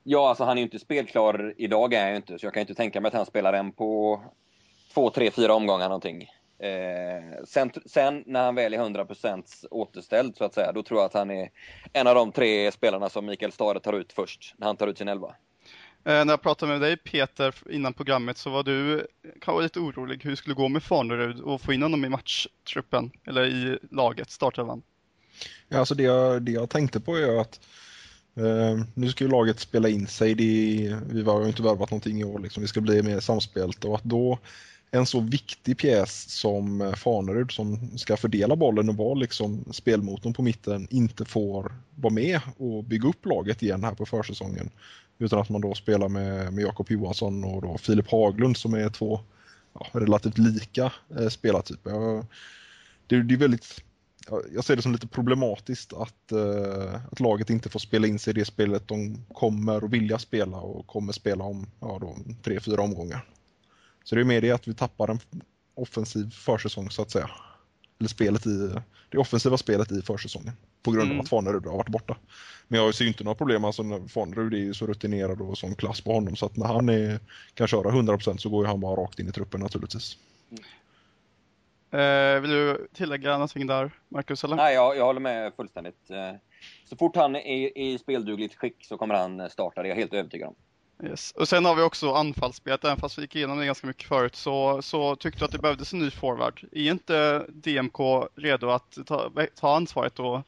Ja, 0.03 0.29
alltså 0.29 0.43
han 0.43 0.57
är 0.57 0.61
ju 0.61 0.63
inte 0.63 0.79
spelklar 0.79 1.53
idag 1.57 1.93
är 1.93 2.01
han 2.01 2.09
ju 2.09 2.15
inte. 2.15 2.39
Så 2.39 2.45
jag 2.45 2.53
kan 2.53 2.61
inte 2.61 2.75
tänka 2.75 3.01
mig 3.01 3.07
att 3.07 3.13
han 3.13 3.25
spelar 3.25 3.53
en 3.53 3.71
på 3.71 4.21
två, 4.93 5.09
tre, 5.09 5.31
fyra 5.31 5.53
omgångar 5.53 5.85
någonting. 5.85 6.27
Eh, 6.61 7.43
sen, 7.45 7.71
sen, 7.85 8.23
när 8.25 8.43
han 8.43 8.55
väl 8.55 8.73
är 8.73 8.77
100% 8.77 9.65
återställd 9.71 10.37
så 10.37 10.43
att 10.43 10.53
säga, 10.53 10.71
då 10.71 10.83
tror 10.83 10.99
jag 10.99 11.05
att 11.05 11.13
han 11.13 11.31
är 11.31 11.49
en 11.93 12.07
av 12.07 12.15
de 12.15 12.31
tre 12.31 12.71
spelarna 12.71 13.09
som 13.09 13.25
Mikael 13.25 13.51
Stare 13.51 13.79
tar 13.79 13.93
ut 13.93 14.13
först, 14.13 14.55
när 14.57 14.67
han 14.67 14.77
tar 14.77 14.87
ut 14.87 14.97
sin 14.97 15.07
elva. 15.07 15.35
Eh, 16.03 16.25
när 16.25 16.33
jag 16.33 16.41
pratade 16.41 16.71
med 16.71 16.81
dig 16.81 16.97
Peter 16.97 17.55
innan 17.69 17.93
programmet 17.93 18.37
så 18.37 18.49
var 18.49 18.63
du 18.63 19.07
kanske 19.41 19.63
lite 19.63 19.79
orolig 19.79 20.23
hur 20.23 20.31
det 20.31 20.37
skulle 20.37 20.55
gå 20.55 20.67
med 20.67 20.83
Farnerud 20.83 21.39
och 21.39 21.61
få 21.61 21.73
in 21.73 21.81
honom 21.81 22.05
i 22.05 22.09
matchtruppen, 22.09 23.11
eller 23.27 23.45
i 23.45 23.79
laget, 23.91 24.31
startelvan. 24.31 24.81
Ja, 25.67 25.79
alltså 25.79 25.95
det 25.95 26.03
jag, 26.03 26.41
det 26.41 26.51
jag 26.51 26.69
tänkte 26.69 26.99
på 26.99 27.17
är 27.17 27.41
att 27.41 27.59
eh, 28.35 28.85
nu 28.93 29.09
ska 29.09 29.23
ju 29.23 29.29
laget 29.29 29.59
spela 29.59 29.89
in 29.89 30.07
sig. 30.07 30.35
Det, 30.35 30.43
vi 31.09 31.23
har 31.23 31.41
ju 31.41 31.47
inte 31.47 31.63
värvat 31.63 31.91
någonting 31.91 32.21
i 32.21 32.23
år, 32.23 32.39
liksom. 32.39 32.61
vi 32.61 32.67
ska 32.67 32.81
bli 32.81 33.03
mer 33.03 33.19
samspelt 33.19 33.85
och 33.85 33.95
att 33.95 34.03
då 34.03 34.39
en 34.91 35.05
så 35.05 35.19
viktig 35.19 35.77
pjäs 35.77 36.29
som 36.29 36.81
eh, 36.81 36.93
Fanerud 36.93 37.51
som 37.51 37.97
ska 37.97 38.17
fördela 38.17 38.55
bollen 38.55 38.89
och 38.89 38.95
vara 38.95 39.13
liksom 39.13 39.65
spelmotorn 39.71 40.33
på 40.33 40.41
mitten 40.41 40.87
inte 40.89 41.25
får 41.25 41.75
vara 41.95 42.13
med 42.13 42.39
och 42.57 42.83
bygga 42.83 43.09
upp 43.09 43.25
laget 43.25 43.63
igen 43.63 43.83
här 43.83 43.95
på 43.95 44.05
försäsongen. 44.05 44.69
Utan 45.17 45.39
att 45.39 45.49
man 45.49 45.61
då 45.61 45.73
spelar 45.73 46.09
med, 46.09 46.53
med 46.53 46.63
Jakob 46.63 46.91
Johansson 46.91 47.43
och 47.43 47.61
då 47.61 47.77
Filip 47.77 48.11
Haglund 48.11 48.57
som 48.57 48.73
är 48.73 48.89
två 48.89 49.19
ja, 49.73 49.87
relativt 49.91 50.37
lika 50.37 50.93
eh, 51.19 51.27
spelartyper. 51.27 51.91
Jag, 51.91 52.25
det, 53.07 53.23
det 53.23 53.33
är 53.33 53.37
väldigt 53.37 53.83
jag 54.53 54.63
ser 54.63 54.75
det 54.75 54.81
som 54.81 54.91
lite 54.91 55.07
problematiskt 55.07 55.93
att, 55.93 56.31
eh, 56.31 56.95
att 57.11 57.19
laget 57.19 57.49
inte 57.49 57.69
får 57.69 57.79
spela 57.79 58.07
in 58.07 58.19
sig 58.19 58.31
i 58.31 58.33
det 58.33 58.45
spelet 58.45 58.87
de 58.87 59.25
kommer 59.33 59.83
och 59.83 59.93
vilja 59.93 60.19
spela 60.19 60.57
och 60.57 60.87
kommer 60.87 61.13
spela 61.13 61.43
om 61.43 61.67
ja, 61.79 61.97
då, 62.01 62.15
tre, 62.43 62.59
fyra 62.59 62.81
omgångar. 62.81 63.25
Så 64.03 64.15
det 64.15 64.21
är 64.21 64.25
mer 64.25 64.41
det 64.41 64.51
att 64.51 64.67
vi 64.67 64.73
tappar 64.73 65.07
en 65.07 65.19
offensiv 65.75 66.29
försäsong 66.29 66.89
så 66.89 67.01
att 67.01 67.11
säga. 67.11 67.29
Eller 67.99 68.09
spelet 68.09 68.45
i, 68.45 68.75
det 69.09 69.17
offensiva 69.17 69.57
spelet 69.57 69.91
i 69.91 70.01
försäsongen. 70.01 70.53
På 70.83 70.91
grund 70.91 71.05
mm. 71.05 71.19
av 71.19 71.23
att 71.23 71.29
Fanerud 71.29 71.65
har 71.65 71.77
varit 71.77 71.89
borta. 71.89 72.17
Men 72.67 72.79
jag 72.79 72.95
ser 72.95 73.05
ju 73.05 73.07
inte 73.07 73.23
några 73.23 73.35
problem, 73.35 73.65
alltså 73.65 73.83
Fanerud 74.07 74.53
är 74.53 74.57
ju 74.57 74.73
så 74.73 74.87
rutinerad 74.87 75.41
och 75.41 75.57
sån 75.57 75.75
klass 75.75 76.01
på 76.01 76.13
honom 76.13 76.35
så 76.35 76.45
att 76.45 76.57
när 76.57 76.65
han 76.65 76.89
är, 76.89 77.19
kan 77.53 77.67
köra 77.67 77.91
100% 77.91 78.37
så 78.37 78.49
går 78.49 78.63
ju 78.63 78.69
han 78.69 78.79
bara 78.79 79.01
rakt 79.01 79.19
in 79.19 79.27
i 79.29 79.31
truppen 79.31 79.61
naturligtvis. 79.61 80.17
Mm. 80.51 80.63
Eh, 81.93 82.41
vill 82.41 82.51
du 82.51 82.87
tillägga 82.93 83.31
någonting 83.31 83.67
där, 83.67 83.91
Marcus? 84.09 84.43
Eller? 84.43 84.55
Nej, 84.55 84.75
jag, 84.75 84.97
jag 84.97 85.05
håller 85.05 85.19
med 85.19 85.53
fullständigt. 85.55 86.09
Eh, 86.09 86.33
så 86.85 86.95
fort 86.95 87.15
han 87.15 87.35
är 87.35 87.77
i 87.77 87.97
speldugligt 87.97 88.55
skick 88.55 88.85
så 88.85 88.97
kommer 88.97 89.15
han 89.15 89.49
starta, 89.49 89.81
det 89.81 89.87
är 89.87 89.89
jag 89.89 89.95
helt 89.95 90.13
övertygad 90.13 90.47
om. 90.47 90.55
Yes. 91.03 91.31
Och 91.31 91.47
sen 91.47 91.65
har 91.65 91.75
vi 91.75 91.81
också 91.81 92.13
anfallsspelet, 92.13 92.85
även 92.85 92.97
fast 92.97 93.17
vi 93.17 93.21
gick 93.21 93.35
igenom 93.35 93.57
det 93.57 93.65
ganska 93.65 93.87
mycket 93.87 94.07
förut, 94.07 94.35
så, 94.35 94.81
så 94.81 95.15
tyckte 95.15 95.39
du 95.39 95.45
att 95.45 95.51
det 95.51 95.59
behövdes 95.59 95.93
en 95.93 95.99
ny 95.99 96.11
forward. 96.11 96.63
Är 96.71 96.91
inte 96.91 97.45
DMK 97.49 97.99
redo 98.35 98.69
att 98.69 98.97
ta, 99.05 99.31
ta 99.55 99.75
ansvaret 99.75 100.19
och 100.19 100.39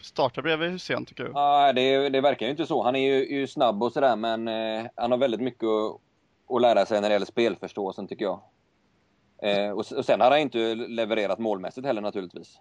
starta 0.00 0.42
bredvid 0.42 0.70
Hussein, 0.70 1.04
tycker 1.04 1.24
du? 1.24 1.30
Ja, 1.34 1.72
det, 1.72 2.08
det 2.08 2.20
verkar 2.20 2.46
ju 2.46 2.50
inte 2.50 2.66
så. 2.66 2.82
Han 2.82 2.96
är 2.96 3.12
ju, 3.12 3.38
ju 3.38 3.46
snabb 3.46 3.82
och 3.82 3.92
sådär, 3.92 4.16
men 4.16 4.48
eh, 4.48 4.86
han 4.96 5.10
har 5.10 5.18
väldigt 5.18 5.40
mycket 5.40 5.68
att, 5.68 6.00
att 6.56 6.62
lära 6.62 6.86
sig 6.86 7.00
när 7.00 7.08
det 7.08 7.12
gäller 7.12 7.26
spelförståelsen, 7.26 8.08
tycker 8.08 8.24
jag. 8.24 8.40
Eh, 9.42 9.70
och, 9.70 9.92
och 9.92 10.04
sen 10.04 10.20
har 10.20 10.30
han 10.30 10.40
inte 10.40 10.74
levererat 10.74 11.38
målmässigt 11.38 11.86
heller 11.86 12.00
naturligtvis. 12.02 12.58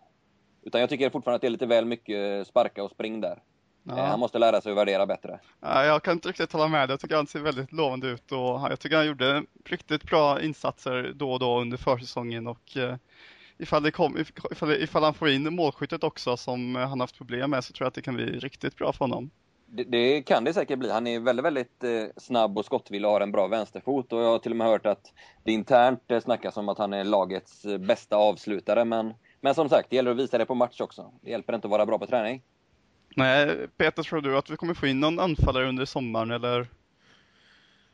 Utan 0.63 0.81
jag 0.81 0.89
tycker 0.89 1.09
fortfarande 1.09 1.35
att 1.35 1.41
det 1.41 1.47
är 1.47 1.51
lite 1.51 1.65
väl 1.65 1.85
mycket 1.85 2.47
sparka 2.47 2.83
och 2.83 2.91
spring 2.91 3.21
där. 3.21 3.39
Ja. 3.83 3.97
Eh, 3.97 4.05
han 4.05 4.19
måste 4.19 4.39
lära 4.39 4.61
sig 4.61 4.71
att 4.71 4.77
värdera 4.77 5.05
bättre. 5.05 5.39
Ja, 5.59 5.85
jag 5.85 6.03
kan 6.03 6.13
inte 6.13 6.29
riktigt 6.29 6.51
hålla 6.51 6.67
med. 6.67 6.89
Jag 6.89 6.99
tycker 6.99 7.15
han 7.15 7.27
ser 7.27 7.39
väldigt 7.39 7.71
lovande 7.71 8.07
ut 8.07 8.31
och 8.31 8.39
jag 8.39 8.79
tycker 8.79 8.95
han 8.95 9.07
gjorde 9.07 9.43
riktigt 9.65 10.03
bra 10.03 10.41
insatser 10.41 11.13
då 11.15 11.31
och 11.31 11.39
då 11.39 11.59
under 11.59 11.77
försäsongen 11.77 12.47
och 12.47 12.77
eh, 12.77 12.95
ifall, 13.57 13.83
det 13.83 13.91
kom, 13.91 14.17
ifall, 14.51 14.71
ifall 14.71 15.03
han 15.03 15.13
får 15.13 15.29
in 15.29 15.55
målskyttet 15.55 16.03
också 16.03 16.37
som 16.37 16.75
han 16.75 16.99
haft 16.99 17.17
problem 17.17 17.49
med 17.49 17.63
så 17.63 17.73
tror 17.73 17.85
jag 17.85 17.87
att 17.87 17.93
det 17.93 18.01
kan 18.01 18.15
bli 18.15 18.25
riktigt 18.25 18.75
bra 18.75 18.93
för 18.93 19.05
honom. 19.05 19.29
Det, 19.65 19.83
det 19.83 20.21
kan 20.21 20.43
det 20.43 20.53
säkert 20.53 20.79
bli. 20.79 20.91
Han 20.91 21.07
är 21.07 21.19
väldigt, 21.19 21.45
väldigt 21.45 21.83
eh, 21.83 21.89
snabb 22.17 22.57
och 22.57 22.65
skottvillig 22.65 23.07
och 23.07 23.13
har 23.13 23.21
en 23.21 23.31
bra 23.31 23.47
vänsterfot 23.47 24.13
och 24.13 24.21
jag 24.21 24.29
har 24.29 24.39
till 24.39 24.51
och 24.51 24.57
med 24.57 24.67
hört 24.67 24.85
att 24.85 25.13
det 25.43 25.51
internt 25.51 26.11
snackas 26.23 26.57
om 26.57 26.69
att 26.69 26.77
han 26.77 26.93
är 26.93 27.03
lagets 27.03 27.65
bästa 27.79 28.15
avslutare 28.15 28.85
men, 28.85 29.13
men 29.41 29.55
som 29.55 29.69
sagt, 29.69 29.89
det 29.89 29.95
gäller 29.95 30.11
att 30.11 30.17
visa 30.17 30.37
det 30.37 30.45
på 30.45 30.55
match 30.55 30.81
också. 30.81 31.11
Det 31.21 31.31
hjälper 31.31 31.55
inte 31.55 31.67
att 31.67 31.71
vara 31.71 31.85
bra 31.85 31.99
på 31.99 32.07
träning. 32.07 32.41
Nej, 33.15 33.67
Peter, 33.77 34.03
tror 34.03 34.21
du 34.21 34.37
att 34.37 34.49
vi 34.49 34.55
kommer 34.55 34.73
få 34.73 34.87
in 34.87 34.99
någon 34.99 35.19
anfallare 35.19 35.69
under 35.69 35.85
sommaren 35.85 36.31
eller? 36.31 36.67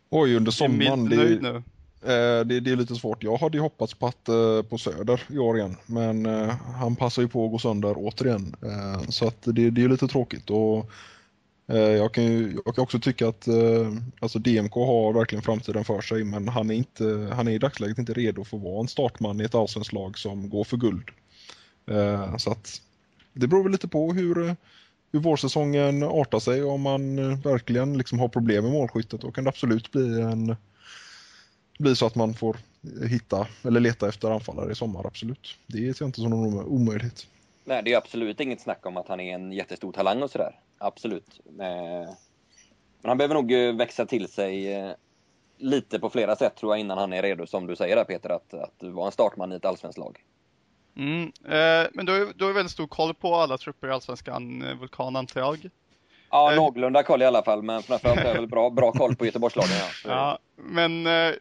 Oj, 0.09 0.35
under 0.35 0.51
sommaren. 0.51 1.09
Det 1.09 1.15
är, 1.15 1.39
nu? 1.39 1.63
Eh, 2.01 2.45
det, 2.45 2.59
det, 2.59 2.71
är 2.71 2.75
lite 2.75 2.95
svårt. 2.95 3.23
Jag 3.23 3.37
hade 3.37 3.57
ju 3.57 3.61
hoppats 3.61 3.93
på, 3.93 4.07
att, 4.07 4.29
eh, 4.29 4.61
på 4.61 4.77
Söder 4.77 5.21
i 5.29 5.37
år 5.37 5.57
igen, 5.57 5.75
men 5.85 6.25
eh, 6.25 6.55
han 6.75 6.95
passar 6.95 7.21
ju 7.21 7.27
på 7.27 7.45
att 7.45 7.51
gå 7.51 7.59
sönder 7.59 7.93
återigen. 7.97 8.55
Eh, 8.61 9.09
så 9.09 9.27
att 9.27 9.41
det, 9.41 9.69
det 9.69 9.83
är 9.83 9.89
lite 9.89 10.07
tråkigt. 10.07 10.49
Och, 10.49 10.89
eh, 11.67 11.77
jag, 11.77 12.13
kan 12.13 12.23
ju, 12.23 12.57
jag 12.65 12.75
kan 12.75 12.83
också 12.83 12.99
tycka 12.99 13.27
att 13.27 13.47
eh, 13.47 13.93
alltså 14.19 14.39
DMK 14.39 14.73
har 14.73 15.13
verkligen 15.13 15.41
framtiden 15.41 15.85
för 15.85 16.01
sig, 16.01 16.23
men 16.23 16.47
han 16.47 16.69
är, 16.69 16.75
inte, 16.75 17.29
han 17.33 17.47
är 17.47 17.51
i 17.51 17.57
dagsläget 17.57 17.97
inte 17.97 18.13
redo 18.13 18.43
för 18.43 18.57
att 18.57 18.63
vara 18.63 18.79
en 18.79 18.87
startman 18.87 19.41
i 19.41 19.43
ett 19.43 19.55
allsvenskt 19.55 19.93
lag 19.93 20.17
som 20.17 20.49
går 20.49 20.63
för 20.63 20.77
guld. 20.77 21.09
så 22.37 22.51
att 22.51 22.81
det 23.33 23.47
beror 23.47 23.63
väl 23.63 23.71
lite 23.71 23.87
på 23.87 24.13
hur 24.13 24.55
hur 25.11 25.19
vårsäsongen 25.19 26.03
artar 26.03 26.39
sig 26.39 26.63
och 26.63 26.71
om 26.71 26.81
man 26.81 27.19
eh, 27.19 27.39
verkligen 27.39 27.97
liksom 27.97 28.19
har 28.19 28.27
problem 28.27 28.63
med 28.63 28.73
målskyttet 28.73 29.21
då 29.21 29.31
kan 29.31 29.43
det 29.43 29.49
absolut 29.49 29.91
bli 29.91 30.21
en 30.21 30.55
bli 31.79 31.95
så 31.95 32.05
att 32.05 32.15
man 32.15 32.33
får 32.33 32.57
hitta 33.09 33.47
eller 33.63 33.79
leta 33.79 34.09
efter 34.09 34.31
anfallare 34.31 34.71
i 34.71 34.75
sommar, 34.75 35.07
absolut. 35.07 35.55
Det 35.67 35.77
ser 35.77 36.03
jag 36.03 36.07
inte 36.09 36.21
som 36.21 36.29
någon 36.29 36.65
omöjlighet. 36.65 37.27
Nej, 37.65 37.81
det 37.83 37.93
är 37.93 37.97
absolut 37.97 38.39
inget 38.39 38.61
snack 38.61 38.85
om 38.85 38.97
att 38.97 39.07
han 39.07 39.19
är 39.19 39.35
en 39.35 39.51
jättestor 39.51 39.91
talang 39.91 40.23
och 40.23 40.31
sådär. 40.31 40.59
Absolut. 40.77 41.41
Eh, 41.45 42.09
men 43.01 43.09
han 43.09 43.17
behöver 43.17 43.35
nog 43.35 43.51
eh, 43.51 43.75
växa 43.75 44.05
till 44.05 44.27
sig 44.27 44.95
lite 45.57 45.99
på 45.99 46.09
flera 46.09 46.35
sätt 46.35 46.55
tror 46.55 46.73
jag 46.73 46.79
innan 46.79 46.97
han 46.97 47.13
är 47.13 47.21
redo, 47.21 47.47
som 47.47 47.67
du 47.67 47.75
säger 47.75 47.95
där 47.95 48.03
Peter, 48.03 48.29
att, 48.29 48.53
att 48.53 48.83
vara 48.83 49.05
en 49.05 49.11
startman 49.11 49.51
i 49.51 49.55
ett 49.55 49.65
allsvenskt 49.65 49.97
lag. 49.97 50.23
Mm, 50.97 51.31
eh, 51.45 51.87
men 51.93 52.05
du 52.05 52.11
har, 52.11 52.33
du 52.35 52.45
har 52.45 52.53
väldigt 52.53 52.71
stor 52.71 52.87
koll 52.87 53.13
på 53.13 53.35
alla 53.35 53.57
trupper 53.57 53.87
i 53.87 53.91
Allsvenskan, 53.91 54.61
eh, 54.61 54.75
Vulkan 54.75 55.15
antar 55.15 55.41
jag? 55.41 55.69
Ja, 56.29 56.51
eh. 56.51 56.55
någorlunda 56.55 57.03
koll 57.03 57.21
i 57.21 57.25
alla 57.25 57.43
fall, 57.43 57.63
men 57.63 57.83
framförallt 57.83 58.19
har 58.19 58.27
jag 58.27 58.35
väl 58.35 58.47
bra, 58.47 58.69
bra 58.69 58.91
koll 58.91 59.15
på 59.15 59.25
Göteborgslagen. 59.25 59.71
Ja, 59.77 59.89
ja 60.09 60.39
men 60.55 61.07
eh, 61.07 61.33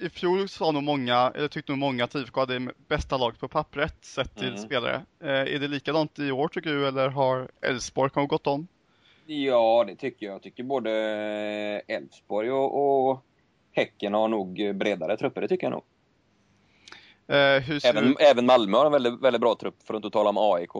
i 0.00 0.08
fjol 0.08 0.48
sa 0.48 0.70
nog 0.70 0.82
många, 0.82 1.32
eller 1.34 1.48
tyckte 1.48 1.72
nog 1.72 1.78
många 1.78 2.04
att 2.04 2.14
IFK 2.14 2.40
hade 2.40 2.58
det 2.58 2.72
bästa 2.88 3.16
laget 3.16 3.40
på 3.40 3.48
pappret 3.48 4.04
sett 4.04 4.34
till 4.36 4.48
mm. 4.48 4.58
spelare. 4.58 5.02
Eh, 5.22 5.28
är 5.28 5.58
det 5.58 5.68
likadant 5.68 6.18
i 6.18 6.30
år 6.30 6.48
tycker 6.48 6.70
du, 6.70 6.88
eller 6.88 7.08
har 7.08 7.48
Elfsborg 7.60 8.10
kanske 8.14 8.34
gått 8.34 8.46
om? 8.46 8.68
Ja, 9.26 9.84
det 9.86 9.96
tycker 9.96 10.26
jag. 10.26 10.34
Jag 10.34 10.42
tycker 10.42 10.62
både 10.62 10.90
Elfsborg 11.88 12.50
och, 12.50 13.08
och 13.10 13.24
Häcken 13.72 14.14
har 14.14 14.28
nog 14.28 14.74
bredare 14.74 15.16
trupper, 15.16 15.40
det 15.40 15.48
tycker 15.48 15.66
jag 15.66 15.72
nog. 15.72 15.82
Eh, 17.30 17.86
även, 17.86 18.16
även 18.18 18.46
Malmö 18.46 18.78
har 18.78 18.86
en 18.86 18.92
väldigt, 18.92 19.20
väldigt 19.20 19.40
bra 19.40 19.54
trupp, 19.54 19.82
för 19.82 19.94
att 19.94 19.98
inte 19.98 20.10
tala 20.10 20.30
om 20.30 20.38
AIK. 20.38 20.70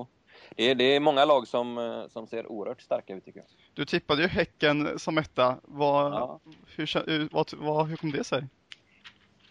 Det 0.57 0.71
är, 0.71 0.75
det 0.75 0.85
är 0.85 1.01
många 1.01 1.25
lag 1.25 1.49
som, 1.49 1.79
eh, 1.79 2.09
som 2.09 2.27
ser 2.27 2.53
oerhört 2.53 2.81
starka 2.81 3.15
ut 3.15 3.25
tycker 3.25 3.41
jag. 3.41 3.49
Du 3.75 3.85
tippade 3.85 4.23
ju 4.23 4.29
Häcken 4.29 4.99
som 4.99 5.19
etta. 5.19 5.57
Vad, 5.63 6.13
ja. 6.13 6.41
hur, 6.77 7.33
vad, 7.33 7.51
vad, 7.57 7.87
hur 7.87 7.97
kom 7.97 8.13
det 8.13 8.25
sig? 8.25 8.47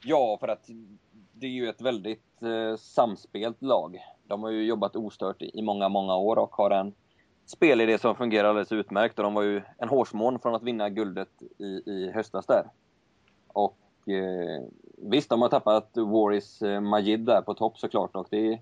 Ja, 0.04 0.38
för 0.40 0.48
att 0.48 0.70
det 1.34 1.48
är 1.48 1.52
ju 1.52 1.70
ett 1.70 1.82
väldigt 1.82 2.42
eh, 2.42 2.78
samspelt 2.78 3.62
lag. 3.62 4.00
De 4.28 4.44
har 4.44 4.50
ju 4.50 4.64
jobbat 4.64 4.96
ostört 4.96 5.42
i, 5.42 5.52
i 5.54 5.62
många, 5.62 5.90
många 5.90 6.16
år 6.16 6.40
och 6.40 6.56
har 6.56 6.72
en 6.72 6.94
spelidé 7.46 7.98
som 7.98 8.16
fungerar 8.16 8.50
alldeles 8.50 8.72
utmärkt. 8.72 9.20
Och 9.20 9.24
de 9.24 9.34
var 9.34 9.44
ju 9.44 9.62
en 9.78 9.90
hårsmån 9.90 10.40
från 10.40 10.56
att 10.56 10.64
vinna 10.64 10.90
guldet 10.90 11.42
i, 11.58 11.66
i 11.66 12.12
höstas 12.14 12.46
där. 12.46 12.64
Och 13.48 13.78
eh, 14.08 14.64
visst, 15.02 15.30
de 15.30 15.42
har 15.42 15.50
tappat 15.50 15.92
Waris 15.94 16.62
eh, 16.62 16.82
Majid 16.82 17.20
där 17.20 17.42
på 17.42 17.54
topp 17.54 17.78
såklart. 17.78 18.16
Och 18.16 18.28
det 18.30 18.60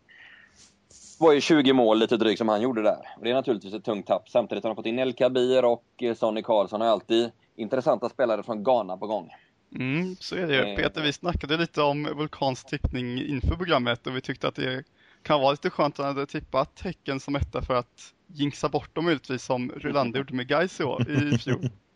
var 1.20 1.34
ju 1.34 1.42
20 1.42 1.74
mål 1.74 2.00
lite 2.00 2.18
drygt 2.18 2.38
som 2.38 2.50
han 2.50 2.62
gjorde 2.62 2.82
där. 2.82 3.00
Och 3.18 3.24
det 3.24 3.30
är 3.30 3.34
naturligtvis 3.34 3.74
ett 3.74 3.84
tungt 3.84 4.08
tapp. 4.08 4.30
Samtidigt 4.30 4.64
har 4.64 4.70
de 4.70 4.76
fått 4.76 4.86
in 4.86 5.00
El 5.00 5.14
Kabir 5.14 5.66
och 5.66 5.86
eh, 5.98 6.16
Sonny 6.16 6.42
Karlsson 6.42 6.82
har 6.82 6.88
alltid 6.88 7.32
intressanta 7.56 8.10
spelare 8.10 8.44
från 8.44 8.64
Ghana 8.64 8.98
på 8.98 9.08
gång. 9.08 9.32
Mm, 9.76 10.16
så 10.20 10.36
är 10.36 10.48
det 10.48 10.56
ju. 10.56 10.62
Eh, 10.62 10.76
Peter, 10.76 11.02
vi 11.02 11.14
snackade 11.14 11.58
lite 11.58 11.82
om 11.82 12.04
Vulkans 12.04 12.64
tippning 12.64 13.22
inför 13.22 13.56
programmet 13.56 14.08
och 14.08 14.16
vi 14.16 14.22
tyckte 14.22 14.48
att 14.48 14.56
det 14.56 14.84
kan 15.24 15.42
vara 15.42 15.52
lite 15.52 15.70
skönt 15.70 16.00
att 16.00 16.06
han 16.06 16.16
hade 16.16 16.28
tippat 16.28 16.76
tecken 16.76 17.20
som 17.20 17.36
etta 17.36 17.62
för 17.62 17.74
att 17.74 18.14
jinxa 18.28 18.70
bort 18.70 18.96
dem 18.96 19.06
möjligtvis 19.06 19.44
som 19.44 19.72
Rylander 19.72 20.20
gjorde 20.20 20.34
med 20.34 20.48
Gais 20.48 20.80
i 20.82 21.38
fjol. 21.38 21.70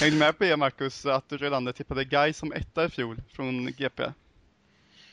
Hängde 0.00 0.18
med 0.18 0.38
på 0.38 0.44
er 0.44 0.56
Marcus 0.56 1.06
att 1.06 1.28
du 1.28 1.36
redan 1.36 1.72
tippade 1.72 2.04
Guy 2.04 2.32
som 2.32 2.52
etta 2.52 2.84
i 2.84 2.88
fjol 2.88 3.22
från 3.32 3.72
GP? 3.72 4.02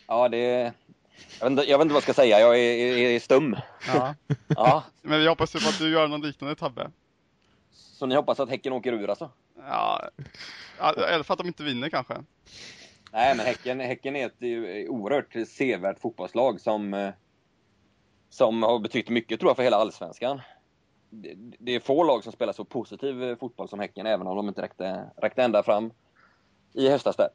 Ja, 0.07 0.29
det... 0.29 0.73
Jag 1.39 1.49
vet, 1.49 1.51
inte, 1.51 1.63
jag 1.63 1.77
vet 1.77 1.85
inte 1.85 1.93
vad 1.93 1.99
jag 1.99 2.03
ska 2.03 2.13
säga, 2.13 2.39
jag 2.39 2.59
är, 2.59 2.97
är, 2.97 3.09
är 3.09 3.19
stum. 3.19 3.55
Ja. 3.87 4.15
ja. 4.47 4.83
Men 5.01 5.19
vi 5.19 5.27
hoppas 5.27 5.51
på 5.51 5.57
att 5.57 5.79
du 5.79 5.89
gör 5.89 6.07
någon 6.07 6.21
liknande 6.21 6.55
tabbe. 6.55 6.91
Så 7.71 8.05
ni 8.05 8.15
hoppas 8.15 8.39
att 8.39 8.49
Häcken 8.49 8.73
åker 8.73 8.93
ur 8.93 9.09
alltså? 9.09 9.29
Ja, 9.67 10.09
eller 10.79 11.23
för 11.23 11.33
att 11.33 11.37
de 11.37 11.47
inte 11.47 11.63
vinner 11.63 11.89
kanske. 11.89 12.13
Nej, 13.11 13.35
men 13.35 13.45
Häcken, 13.45 13.79
häcken 13.79 14.15
är 14.15 14.25
ett 14.25 14.41
eh, 14.41 14.91
oerhört 14.91 15.47
sevärt 15.47 15.99
fotbollslag 15.99 16.61
som, 16.61 16.93
eh, 16.93 17.09
som 18.29 18.63
har 18.63 18.79
betytt 18.79 19.09
mycket 19.09 19.39
tror 19.39 19.49
jag 19.49 19.55
för 19.55 19.63
hela 19.63 19.77
Allsvenskan. 19.77 20.41
Det, 21.13 21.33
det 21.59 21.75
är 21.75 21.79
få 21.79 22.03
lag 22.03 22.23
som 22.23 22.31
spelar 22.31 22.53
så 22.53 22.65
positiv 22.65 23.35
fotboll 23.35 23.69
som 23.69 23.79
Häcken, 23.79 24.05
även 24.05 24.27
om 24.27 24.35
de 24.35 24.47
inte 24.47 24.61
räckte, 24.61 25.09
räckte 25.17 25.43
ända 25.43 25.63
fram 25.63 25.91
i 26.73 26.89
höstas 26.89 27.15
där. 27.15 27.29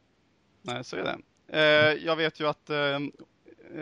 Nej, 0.63 0.85
så 0.85 0.97
är 0.97 1.03
det. 1.03 1.19
Eh, 1.49 2.05
jag 2.07 2.17
vet 2.17 2.41
ju 2.41 2.49
att 2.49 2.71
eh, 2.71 2.97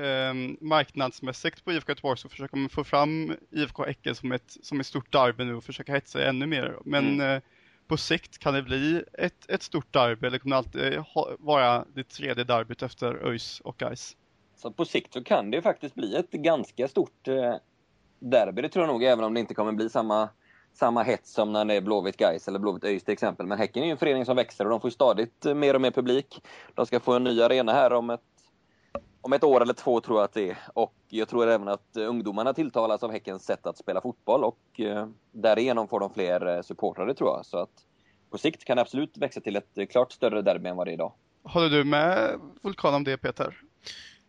eh, 0.02 0.34
marknadsmässigt 0.60 1.64
på 1.64 1.72
IFK 1.72 1.90
Göteborg 1.90 2.18
så 2.18 2.28
försöker 2.28 2.56
man 2.56 2.68
få 2.68 2.84
fram 2.84 3.36
IFK 3.50 3.84
Häcken 3.84 4.14
som 4.14 4.32
ett, 4.32 4.56
som 4.62 4.80
ett 4.80 4.86
stort 4.86 5.12
derby 5.12 5.44
nu 5.44 5.54
och 5.54 5.64
försöka 5.64 5.92
hetsa 5.92 6.28
ännu 6.28 6.46
mer. 6.46 6.78
Men 6.84 7.14
mm. 7.14 7.36
eh, 7.36 7.42
på 7.86 7.96
sikt 7.96 8.38
kan 8.38 8.54
det 8.54 8.62
bli 8.62 9.04
ett, 9.12 9.50
ett 9.50 9.62
stort 9.62 9.92
derby 9.92 10.26
eller 10.26 10.38
kommer 10.38 10.56
det 10.56 10.58
alltid 10.58 10.98
ha, 10.98 11.30
vara 11.38 11.84
det 11.94 12.08
tredje 12.08 12.44
derbyt 12.44 12.82
efter 12.82 13.26
ÖIS 13.26 13.60
och 13.60 13.76
Gais? 13.78 14.16
Så 14.56 14.70
på 14.70 14.84
sikt 14.84 15.12
så 15.12 15.24
kan 15.24 15.50
det 15.50 15.62
faktiskt 15.62 15.94
bli 15.94 16.16
ett 16.16 16.30
ganska 16.30 16.88
stort 16.88 17.28
eh, 17.28 17.56
derby, 18.18 18.62
det 18.62 18.68
tror 18.68 18.87
jag 18.87 18.92
nog, 18.92 19.02
även 19.02 19.25
om 19.25 19.35
det 19.35 19.40
inte 19.40 19.54
kommer 19.54 19.73
bli 19.73 19.88
samma 19.88 20.28
samma 20.75 21.02
hets 21.02 21.33
som 21.33 21.52
när 21.52 21.64
det 21.64 21.75
är 21.75 21.80
Blåvitt 21.80 22.16
Gais 22.16 22.49
eller 22.49 22.59
Blåvitt 22.59 22.85
ÖIS 22.85 23.04
till 23.04 23.12
exempel. 23.12 23.47
Men 23.47 23.59
Häcken 23.59 23.83
är 23.83 23.87
ju 23.87 23.92
en 23.92 23.99
förening 23.99 24.25
som 24.25 24.37
växer 24.37 24.64
och 24.64 24.71
de 24.71 24.80
får 24.80 24.90
stadigt 24.90 25.47
eh, 25.47 25.54
mer 25.54 25.75
och 25.75 25.80
mer 25.80 25.90
publik. 25.90 26.42
De 26.75 26.87
ska 26.87 27.00
få 27.00 27.12
en 27.12 27.25
ny 27.25 27.42
arena 27.42 27.73
här 27.73 27.92
om 27.92 28.11
ett, 28.11 28.21
om 29.21 29.33
ett 29.33 29.44
år 29.44 29.61
eller 29.61 29.75
två 29.75 30.00
tror 30.00 30.18
jag 30.18 30.25
att 30.25 30.33
det 30.33 30.50
är. 30.50 30.59
Och 30.75 30.94
jag 31.09 31.28
tror 31.28 31.49
även 31.49 31.68
att 31.68 31.97
eh, 31.97 32.09
ungdomarna 32.09 32.54
tilltalas 32.54 33.02
av 33.02 33.12
Häckens 33.12 33.44
sätt 33.44 33.66
att 33.66 33.78
spela 33.78 34.00
fotboll 34.00 34.44
och 34.44 34.80
eh, 34.80 35.09
därigenom 35.33 35.88
får 35.88 36.00
de 36.00 36.14
fler 36.14 36.62
supportrar 36.62 37.14
tror 37.14 37.30
jag. 37.30 37.47
Så 37.47 37.59
att 37.59 37.71
på 38.30 38.38
sikt 38.38 38.64
kan 38.64 38.76
det 38.76 38.83
absolut 38.83 39.16
växa 39.16 39.40
till 39.40 39.56
ett 39.56 39.90
klart 39.90 40.12
större 40.12 40.42
derby 40.42 40.68
än 40.68 40.76
vad 40.76 40.87
det 40.87 40.90
är 40.90 40.94
idag. 40.94 41.12
Håller 41.42 41.68
du 41.68 41.85
med 41.85 42.40
Vulkan 42.62 42.94
om 42.94 43.04
det 43.04 43.16
Peter? 43.16 43.61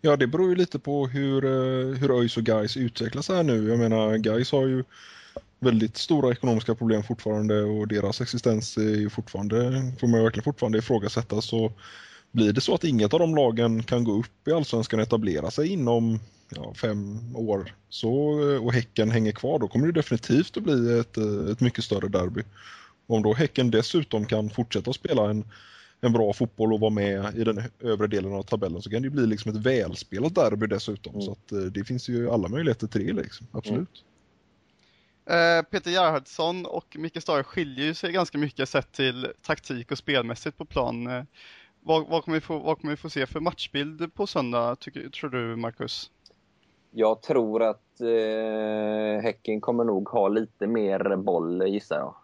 Ja, 0.05 0.15
det 0.15 0.27
beror 0.27 0.49
ju 0.49 0.55
lite 0.55 0.79
på 0.79 1.07
hur, 1.07 1.45
eh, 1.45 1.97
hur 1.97 2.19
ÖIS 2.19 2.37
och 2.37 2.43
Gais 2.43 2.77
utvecklas 2.77 3.29
här 3.29 3.43
nu. 3.43 3.69
Jag 3.69 3.79
menar, 3.79 4.17
Gais 4.17 4.51
har 4.51 4.67
ju 4.67 4.83
väldigt 5.59 5.97
stora 5.97 6.31
ekonomiska 6.31 6.75
problem 6.75 7.03
fortfarande 7.03 7.63
och 7.63 7.87
deras 7.87 8.21
existens 8.21 8.77
är 8.77 8.95
ju 8.95 9.09
fortfarande, 9.09 9.91
får 9.99 10.07
man 10.07 10.23
verkligen 10.23 10.43
fortfarande 10.43 10.77
ifrågasätta. 10.77 11.41
Så 11.41 11.71
blir 12.31 12.53
det 12.53 12.61
så 12.61 12.75
att 12.75 12.83
inget 12.83 13.13
av 13.13 13.19
de 13.19 13.35
lagen 13.35 13.83
kan 13.83 14.03
gå 14.03 14.19
upp 14.19 14.47
i 14.47 14.51
Allsvenskan 14.51 14.99
och 14.99 15.05
etablera 15.05 15.51
sig 15.51 15.67
inom 15.67 16.19
ja, 16.49 16.73
fem 16.73 17.35
år 17.35 17.75
så, 17.89 18.41
eh, 18.51 18.63
och 18.65 18.73
Häcken 18.73 19.11
hänger 19.11 19.31
kvar, 19.31 19.59
då 19.59 19.67
kommer 19.67 19.87
det 19.87 19.93
definitivt 19.93 20.57
att 20.57 20.63
bli 20.63 20.99
ett, 20.99 21.17
eh, 21.17 21.51
ett 21.51 21.61
mycket 21.61 21.83
större 21.83 22.07
derby. 22.07 22.41
Om 23.07 23.23
då 23.23 23.33
Häcken 23.33 23.71
dessutom 23.71 24.25
kan 24.25 24.49
fortsätta 24.49 24.93
spela 24.93 25.29
en, 25.29 25.43
en 26.01 26.13
bra 26.13 26.33
fotboll 26.33 26.73
och 26.73 26.79
vara 26.79 26.91
med 26.91 27.35
i 27.35 27.43
den 27.43 27.61
övre 27.79 28.07
delen 28.07 28.33
av 28.33 28.43
tabellen 28.43 28.81
så 28.81 28.89
kan 28.89 29.01
det 29.01 29.09
bli 29.09 29.27
liksom 29.27 29.51
ett 29.51 29.57
välspelat 29.57 30.35
derby 30.35 30.67
dessutom. 30.67 31.13
Mm. 31.13 31.25
Så 31.25 31.31
att, 31.31 31.51
eh, 31.51 31.59
det 31.59 31.83
finns 31.83 32.09
ju 32.09 32.29
alla 32.29 32.47
möjligheter 32.47 32.87
till 32.87 33.15
det, 33.15 33.23
liksom. 33.23 33.47
absolut. 33.51 34.03
Mm. 35.25 35.59
Eh, 35.59 35.63
Peter 35.63 35.91
Gerhardsson 35.91 36.65
och 36.65 36.95
Micke 36.99 37.21
Stare 37.21 37.43
skiljer 37.43 37.93
sig 37.93 38.11
ganska 38.11 38.37
mycket 38.37 38.69
sett 38.69 38.91
till 38.91 39.27
taktik 39.41 39.91
och 39.91 39.97
spelmässigt 39.97 40.57
på 40.57 40.65
plan. 40.65 41.07
Eh, 41.07 41.23
vad, 41.81 42.07
vad, 42.07 42.23
kommer 42.23 42.37
vi 42.37 42.41
få, 42.41 42.59
vad 42.59 42.81
kommer 42.81 42.93
vi 42.93 42.97
få 42.97 43.09
se 43.09 43.25
för 43.25 43.39
matchbild 43.39 44.13
på 44.13 44.27
söndag, 44.27 44.75
tycker, 44.79 45.09
tror 45.09 45.29
du 45.29 45.55
Marcus? 45.55 46.11
Jag 46.91 47.21
tror 47.21 47.63
att 47.63 48.01
eh, 48.01 49.23
Häcken 49.23 49.61
kommer 49.61 49.83
nog 49.83 50.09
ha 50.09 50.27
lite 50.27 50.67
mer 50.67 51.15
boll, 51.15 51.67
gissar 51.67 51.97
jag. 51.97 52.15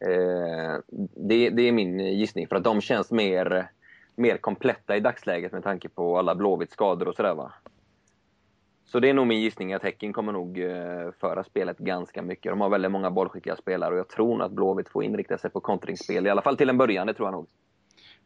Eh, 0.00 0.80
det, 1.16 1.50
det, 1.50 1.62
är 1.62 1.72
min 1.72 1.98
gissning, 1.98 2.48
för 2.48 2.56
att 2.56 2.64
de 2.64 2.80
känns 2.80 3.10
mer, 3.10 3.70
mer 4.16 4.36
kompletta 4.36 4.96
i 4.96 5.00
dagsläget 5.00 5.52
med 5.52 5.62
tanke 5.62 5.88
på 5.88 6.18
alla 6.18 6.34
Blåvitt 6.34 6.72
skador 6.72 7.08
och 7.08 7.14
sådär 7.14 7.34
va. 7.34 7.52
Så 8.86 9.00
det 9.00 9.10
är 9.10 9.14
nog 9.14 9.26
min 9.26 9.40
gissning 9.40 9.72
att 9.72 9.82
Häcken 9.82 10.12
kommer 10.12 10.32
nog 10.32 10.60
eh, 10.60 11.12
föra 11.20 11.44
spelet 11.44 11.78
ganska 11.78 12.22
mycket. 12.22 12.52
De 12.52 12.60
har 12.60 12.68
väldigt 12.68 12.90
många 12.90 13.10
bollskickliga 13.10 13.56
spelare 13.56 13.92
och 13.92 13.98
jag 13.98 14.08
tror 14.08 14.36
nog 14.36 14.46
att 14.46 14.52
Blåvitt 14.52 14.88
får 14.88 15.04
inrikta 15.04 15.38
sig 15.38 15.50
på 15.50 15.60
kontringsspel. 15.60 16.26
I 16.26 16.30
alla 16.30 16.42
fall 16.42 16.56
till 16.56 16.68
en 16.68 16.78
början, 16.78 17.06
det 17.06 17.14
tror 17.14 17.26
jag 17.26 17.32
nog. 17.32 17.46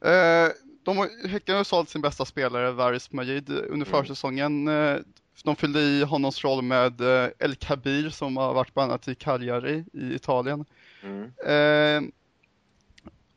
Eh, 0.04 0.52
de 0.82 0.96
har, 0.96 1.28
häcken 1.28 1.56
har 1.56 1.64
sålt 1.64 1.88
sin 1.88 2.02
bästa 2.02 2.24
spelare, 2.24 2.70
Varis 2.72 3.12
Majid, 3.12 3.50
under 3.50 3.72
mm. 3.72 3.84
försäsongen. 3.84 4.68
Eh, 4.68 4.96
de 5.44 5.56
fyllde 5.56 5.80
i 5.80 6.04
honoms 6.04 6.44
roll 6.44 6.62
med 6.62 7.00
El 7.38 7.54
Kabir 7.54 8.08
som 8.08 8.36
har 8.36 8.54
varit 8.54 8.74
bland 8.74 8.90
annat 8.90 9.08
i 9.08 9.14
Cagliari 9.14 9.84
i 9.92 10.14
Italien. 10.14 10.64
Mm. 11.02 11.32
Eh, 11.46 12.10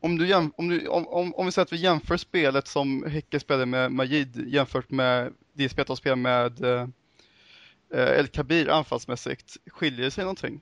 om, 0.00 0.18
du 0.18 0.26
jäm, 0.26 0.52
om, 0.56 0.68
du, 0.68 0.88
om, 0.88 1.08
om, 1.08 1.34
om, 1.34 1.46
vi 1.46 1.52
säger 1.52 1.64
att 1.64 1.72
vi 1.72 1.76
jämför 1.76 2.16
spelet 2.16 2.66
som 2.66 3.04
Häcken 3.06 3.40
spelade 3.40 3.66
med 3.66 3.92
Majid 3.92 4.44
jämfört 4.46 4.90
med 4.90 5.32
det 5.52 5.68
spelet 5.68 5.86
de 5.86 5.96
spelar 5.96 6.16
med 6.16 6.64
eh, 6.64 8.18
El 8.18 8.26
Kabir 8.26 8.70
anfallsmässigt, 8.70 9.56
skiljer 9.66 10.10
sig 10.10 10.24
någonting? 10.24 10.60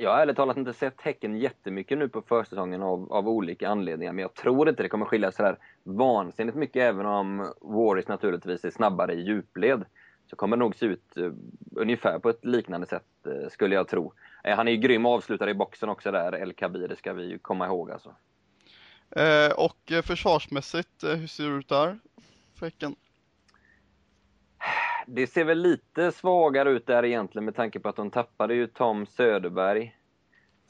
Jag 0.00 0.10
har 0.10 0.18
ärligt 0.20 0.36
talat 0.36 0.56
inte 0.56 0.72
sett 0.72 1.00
Häcken 1.00 1.36
jättemycket 1.36 1.98
nu 1.98 2.08
på 2.08 2.22
försäsongen 2.22 2.82
av, 2.82 3.12
av 3.12 3.28
olika 3.28 3.68
anledningar, 3.68 4.12
men 4.12 4.22
jag 4.22 4.34
tror 4.34 4.68
inte 4.68 4.82
det 4.82 4.88
kommer 4.88 5.06
skilja 5.06 5.32
sig 5.32 5.44
där 5.44 5.58
vansinnigt 5.82 6.56
mycket, 6.56 6.82
även 6.82 7.06
om 7.06 7.52
Warriors 7.60 8.08
naturligtvis 8.08 8.64
är 8.64 8.70
snabbare 8.70 9.14
i 9.14 9.20
djupled. 9.20 9.84
Så 10.30 10.36
kommer 10.36 10.56
det 10.56 10.60
nog 10.60 10.76
se 10.76 10.86
ut 10.86 11.12
uh, 11.16 11.32
ungefär 11.76 12.18
på 12.18 12.28
ett 12.28 12.44
liknande 12.44 12.86
sätt, 12.86 13.06
uh, 13.26 13.48
skulle 13.48 13.74
jag 13.74 13.88
tro. 13.88 14.12
Uh, 14.46 14.54
han 14.54 14.68
är 14.68 14.72
ju 14.72 14.78
grym 14.78 15.06
avslutare 15.06 15.50
i 15.50 15.54
boxen 15.54 15.88
också 15.88 16.10
där, 16.10 16.32
El 16.32 16.52
Kabir, 16.52 16.88
det 16.88 16.96
ska 16.96 17.12
vi 17.12 17.24
ju 17.24 17.38
komma 17.38 17.66
ihåg 17.66 17.90
alltså. 17.90 18.14
och 19.56 19.92
försvarsmässigt, 20.04 21.04
hur 21.04 21.26
ser 21.26 21.44
det 21.44 21.56
ut 21.56 21.68
där 21.68 21.98
för 22.58 22.66
Häcken? 22.66 22.96
det 25.06 25.26
ser 25.26 25.44
väl 25.44 25.58
lite 25.58 26.12
svagare 26.12 26.70
ut 26.70 26.86
där 26.86 27.04
egentligen 27.04 27.44
med 27.44 27.56
tanke 27.56 27.80
på 27.80 27.88
att 27.88 27.96
de 27.96 28.10
tappade 28.10 28.54
ju 28.54 28.66
Tom 28.66 29.06
Söderberg. 29.06 29.94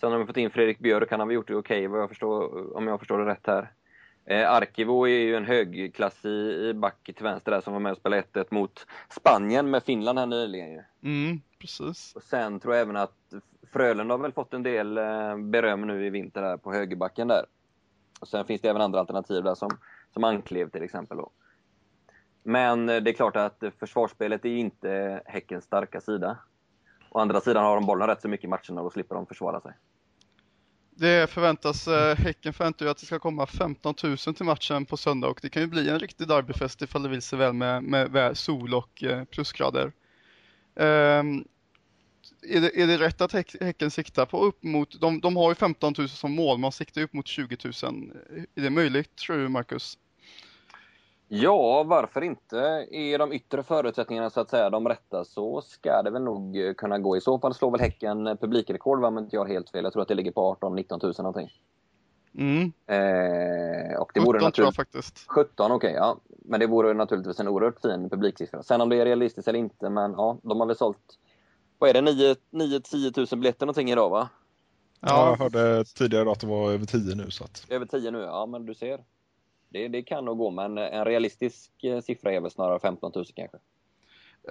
Sen 0.01 0.13
har 0.13 0.19
de 0.19 0.27
fått 0.27 0.37
in 0.37 0.51
Fredrik 0.51 0.79
Björk, 0.79 1.11
han 1.11 1.21
har 1.21 1.27
väl 1.27 1.35
gjort 1.35 1.49
det 1.49 1.55
okej 1.55 1.89
okay, 1.89 2.01
jag 2.01 2.09
förstår, 2.09 2.77
om 2.77 2.87
jag 2.87 2.99
förstår 2.99 3.19
det 3.19 3.31
rätt 3.31 3.47
här. 3.47 3.73
Eh, 4.31 4.51
Arkivo 4.51 5.09
är 5.09 5.19
ju 5.19 5.37
en 5.37 5.45
högklassig 5.45 6.77
back 6.77 7.05
till 7.05 7.25
vänster 7.25 7.51
där 7.51 7.61
som 7.61 7.73
var 7.73 7.81
med 7.81 7.93
och 7.93 7.99
spelade 7.99 8.41
1 8.41 8.51
mot 8.51 8.87
Spanien 9.11 9.71
med 9.71 9.83
Finland 9.83 10.19
här 10.19 10.27
nyligen 10.27 10.73
ju. 10.73 10.83
Mm, 11.03 11.41
precis. 11.59 12.13
Och 12.17 12.23
sen 12.23 12.61
tror 12.61 12.75
jag 12.75 12.83
även 12.83 12.97
att 12.97 13.35
Frölunda 13.73 14.15
har 14.15 14.19
väl 14.19 14.33
fått 14.33 14.55
en 14.55 14.63
del 14.63 14.99
eh, 14.99 15.37
beröm 15.37 15.87
nu 15.87 16.07
i 16.07 16.11
vinter 16.11 16.43
där 16.43 16.57
på 16.57 16.73
högerbacken 16.73 17.29
där. 17.29 17.45
Och 18.21 18.29
sen 18.29 18.45
finns 18.45 18.61
det 18.61 18.69
även 18.69 18.83
andra 18.83 19.01
alternativ 19.01 19.45
där 19.45 19.55
som, 19.55 19.71
som 20.13 20.25
Anklev 20.25 20.71
till 20.71 20.83
exempel 20.83 21.17
då. 21.17 21.31
Men 22.43 22.89
eh, 22.89 22.97
det 22.97 23.11
är 23.11 23.15
klart 23.15 23.37
att 23.37 23.63
försvarsspelet 23.79 24.45
är 24.45 24.57
inte 24.57 25.23
Häckens 25.27 25.65
starka 25.65 26.01
sida. 26.01 26.39
Å 27.11 27.19
andra 27.19 27.41
sidan 27.41 27.65
har 27.65 27.75
de 27.75 27.87
bollen 27.87 28.09
rätt 28.09 28.23
så 28.23 28.29
mycket 28.29 28.45
i 28.45 28.49
matcherna 28.49 28.81
och 28.81 28.85
då 28.85 28.91
slipper 28.91 29.15
de 29.15 29.27
försvara 29.27 29.61
sig. 29.61 29.73
Det 31.01 31.31
förväntas, 31.31 31.89
eh, 31.89 32.17
Häcken 32.17 32.53
förväntar 32.53 32.87
ju 32.87 32.91
att 32.91 32.99
det 32.99 33.07
ska 33.07 33.19
komma 33.19 33.47
15 33.47 33.95
000 34.03 34.17
till 34.17 34.45
matchen 34.45 34.87
på 34.87 34.97
söndag 34.97 35.29
och 35.29 35.39
det 35.43 35.49
kan 35.49 35.63
ju 35.63 35.69
bli 35.69 35.89
en 35.89 35.99
riktig 35.99 36.29
derbyfest 36.29 36.83
ifall 36.83 37.03
det 37.03 37.09
vill 37.09 37.23
sig 37.23 37.39
väl 37.39 37.53
med, 37.53 37.83
med, 37.85 38.37
sol 38.37 38.75
och 38.75 39.05
eh, 39.05 39.25
plusgrader. 39.25 39.93
Um, 40.75 41.45
är, 42.43 42.61
det, 42.61 42.83
är 42.83 42.87
det 42.87 42.99
rätt 42.99 43.21
att 43.21 43.33
Häcken 43.61 43.91
siktar 43.91 44.27
på 44.27 44.45
upp 44.45 44.63
mot, 44.63 45.01
de, 45.01 45.21
de 45.21 45.37
har 45.37 45.51
ju 45.51 45.55
15 45.55 45.95
000 45.99 46.09
som 46.09 46.33
mål, 46.33 46.59
man 46.59 46.73
siktar 46.73 47.03
upp 47.03 47.13
mot 47.13 47.27
20 47.27 47.57
000. 47.65 48.13
Är 48.55 48.63
det 48.63 48.71
möjligt 48.71 49.17
tror 49.17 49.37
du 49.37 49.49
Marcus? 49.49 49.99
Ja, 51.29 51.83
varför 51.83 52.25
inte? 52.25 52.87
Är 52.91 53.19
de 53.19 53.33
yttre 53.33 53.63
förutsättningarna 53.63 54.31
så 54.31 54.41
att 54.41 54.51
säga 54.51 54.71
de 54.71 54.89
rätta 54.89 55.25
så 55.25 55.61
ska 55.61 56.03
det 56.03 56.11
väl 56.11 56.23
nog 56.23 56.57
kunna 56.77 56.99
gå. 56.99 57.17
I 57.17 57.21
så 57.21 57.39
fall 57.39 57.55
slår 57.55 57.71
väl 57.71 57.81
Häcken 57.81 58.37
publikrekord 58.41 59.05
om 59.05 59.19
inte 59.19 59.37
jag 59.37 59.41
har 59.41 59.49
helt 59.49 59.71
fel. 59.71 59.85
Jag 59.85 59.93
tror 59.93 60.03
att 60.03 60.09
det 60.09 60.15
ligger 60.15 60.33
på 60.33 60.57
18-19 60.61 61.03
000 61.03 61.15
någonting. 61.19 61.49
Mm. 62.35 62.73
Eh, 62.87 64.01
och 64.01 64.11
det 64.15 64.21
17 64.21 64.25
vore 64.25 64.51
tror 64.51 64.67
jag 64.67 64.75
faktiskt. 64.75 65.25
17, 65.27 65.73
okej. 65.73 65.77
Okay, 65.77 65.93
ja. 65.93 66.17
Men 66.29 66.61
det 66.61 66.67
vore 66.67 66.95
naturligtvis 66.95 67.41
en 67.41 67.49
oerhört 67.49 67.81
fin 67.81 68.11
publiksiffra. 68.11 68.63
Sen 68.63 68.81
om 68.81 68.89
det 68.89 68.97
är 68.97 69.05
realistiskt 69.05 69.49
eller 69.49 69.59
inte, 69.59 69.91
men 69.91 70.13
ja, 70.13 70.39
de 70.43 70.61
har 70.61 70.67
väl 70.67 70.77
sålt, 70.77 71.19
vad 71.79 71.91
är 71.91 71.95
det, 71.95 72.01
9-10 72.51 73.35
000 73.35 73.41
biljetter 73.41 73.67
någonting 73.67 73.91
idag 73.91 74.11
va? 74.11 74.29
Ja, 75.01 75.29
jag 75.29 75.37
hörde 75.37 75.85
tidigare 75.85 76.33
att 76.33 76.41
det 76.41 76.47
var 76.47 76.73
över 76.73 76.87
10 76.87 77.15
nu. 77.15 77.31
Så 77.31 77.45
att... 77.45 77.67
Över 77.69 77.87
10 77.87 78.11
nu, 78.11 78.19
ja 78.19 78.47
men 78.47 78.67
du 78.67 78.75
ser. 78.75 79.01
Det, 79.69 79.89
det 79.89 80.03
kan 80.03 80.25
nog 80.25 80.39
gå, 80.39 80.51
men 80.51 80.79
en 80.79 81.05
realistisk 81.05 81.85
eh, 81.85 82.01
siffra 82.01 82.33
är 82.33 82.41
väl 82.41 82.51
snarare 82.51 82.81
15 82.81 83.13
000 83.15 83.25
kanske. 83.37 83.57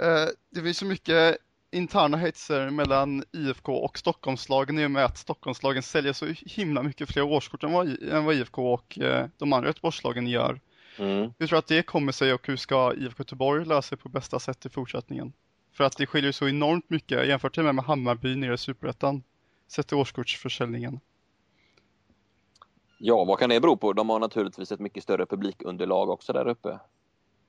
Eh, 0.01 0.27
det 0.49 0.62
finns 0.62 0.77
så 0.77 0.86
mycket 0.86 1.38
interna 1.71 2.17
hetser 2.17 2.69
mellan 2.69 3.23
IFK 3.32 3.73
och 3.73 3.97
Stockholmslagen 3.97 4.80
i 4.80 4.86
och 4.86 4.91
med 4.91 5.06
att 5.06 5.17
Stockholmslagen 5.17 5.84
säljer 5.84 6.13
så 6.13 6.25
himla 6.45 6.84
mycket 6.84 7.10
fler 7.10 7.21
årskort 7.21 7.63
än 7.63 7.71
vad, 7.71 8.03
än 8.03 8.25
vad 8.25 8.36
IFK 8.36 8.73
och 8.73 8.99
eh, 8.99 9.25
de 9.38 9.53
andra 9.53 9.69
Göteborgslagen 9.69 10.27
gör. 10.27 10.60
Mm. 10.99 11.34
Hur 11.39 11.47
tror 11.47 11.56
du 11.56 11.58
att 11.58 11.67
det 11.67 11.84
kommer 11.84 12.12
sig 12.12 12.34
och 12.34 12.47
hur 12.47 12.56
ska 12.56 12.93
IFK 12.93 13.21
Göteborg 13.21 13.65
lösa 13.65 13.95
det 13.95 14.01
på 14.01 14.10
bästa 14.10 14.39
sätt 14.39 14.65
i 14.65 14.69
fortsättningen? 14.69 15.34
För 15.73 15.84
att 15.84 15.97
det 15.97 16.06
skiljer 16.06 16.32
så 16.32 16.47
enormt 16.47 16.89
mycket 16.89 17.27
jämfört 17.27 17.58
med, 17.58 17.75
med 17.75 17.86
Hammarby 17.86 18.36
nere 18.36 18.53
i 18.53 18.58
Superettan. 18.58 19.23
Sett 19.67 19.88
till 19.88 19.97
årskortsförsäljningen. 19.97 20.99
Ja, 22.97 23.23
vad 23.23 23.39
kan 23.39 23.49
det 23.49 23.60
bero 23.60 23.77
på? 23.77 23.93
De 23.93 24.10
har 24.10 24.19
naturligtvis 24.19 24.71
ett 24.71 24.79
mycket 24.79 25.03
större 25.03 25.25
publikunderlag 25.25 26.10
också 26.10 26.33
där 26.33 26.47
uppe. 26.47 26.79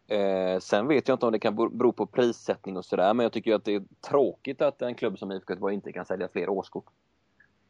Eh, 0.08 0.58
sen 0.60 0.88
vet 0.88 1.08
jag 1.08 1.14
inte 1.14 1.26
om 1.26 1.32
det 1.32 1.38
kan 1.38 1.56
bero 1.56 1.92
på 1.92 2.06
prissättning 2.06 2.76
och 2.76 2.84
sådär, 2.84 3.14
men 3.14 3.24
jag 3.24 3.32
tycker 3.32 3.54
att 3.54 3.64
det 3.64 3.74
är 3.74 3.82
tråkigt 4.10 4.62
att 4.62 4.82
en 4.82 4.94
klubb 4.94 5.18
som 5.18 5.32
IFK 5.32 5.52
Göteborg 5.52 5.74
inte 5.74 5.92
kan 5.92 6.04
sälja 6.04 6.28
fler 6.28 6.48
årskort. 6.48 6.84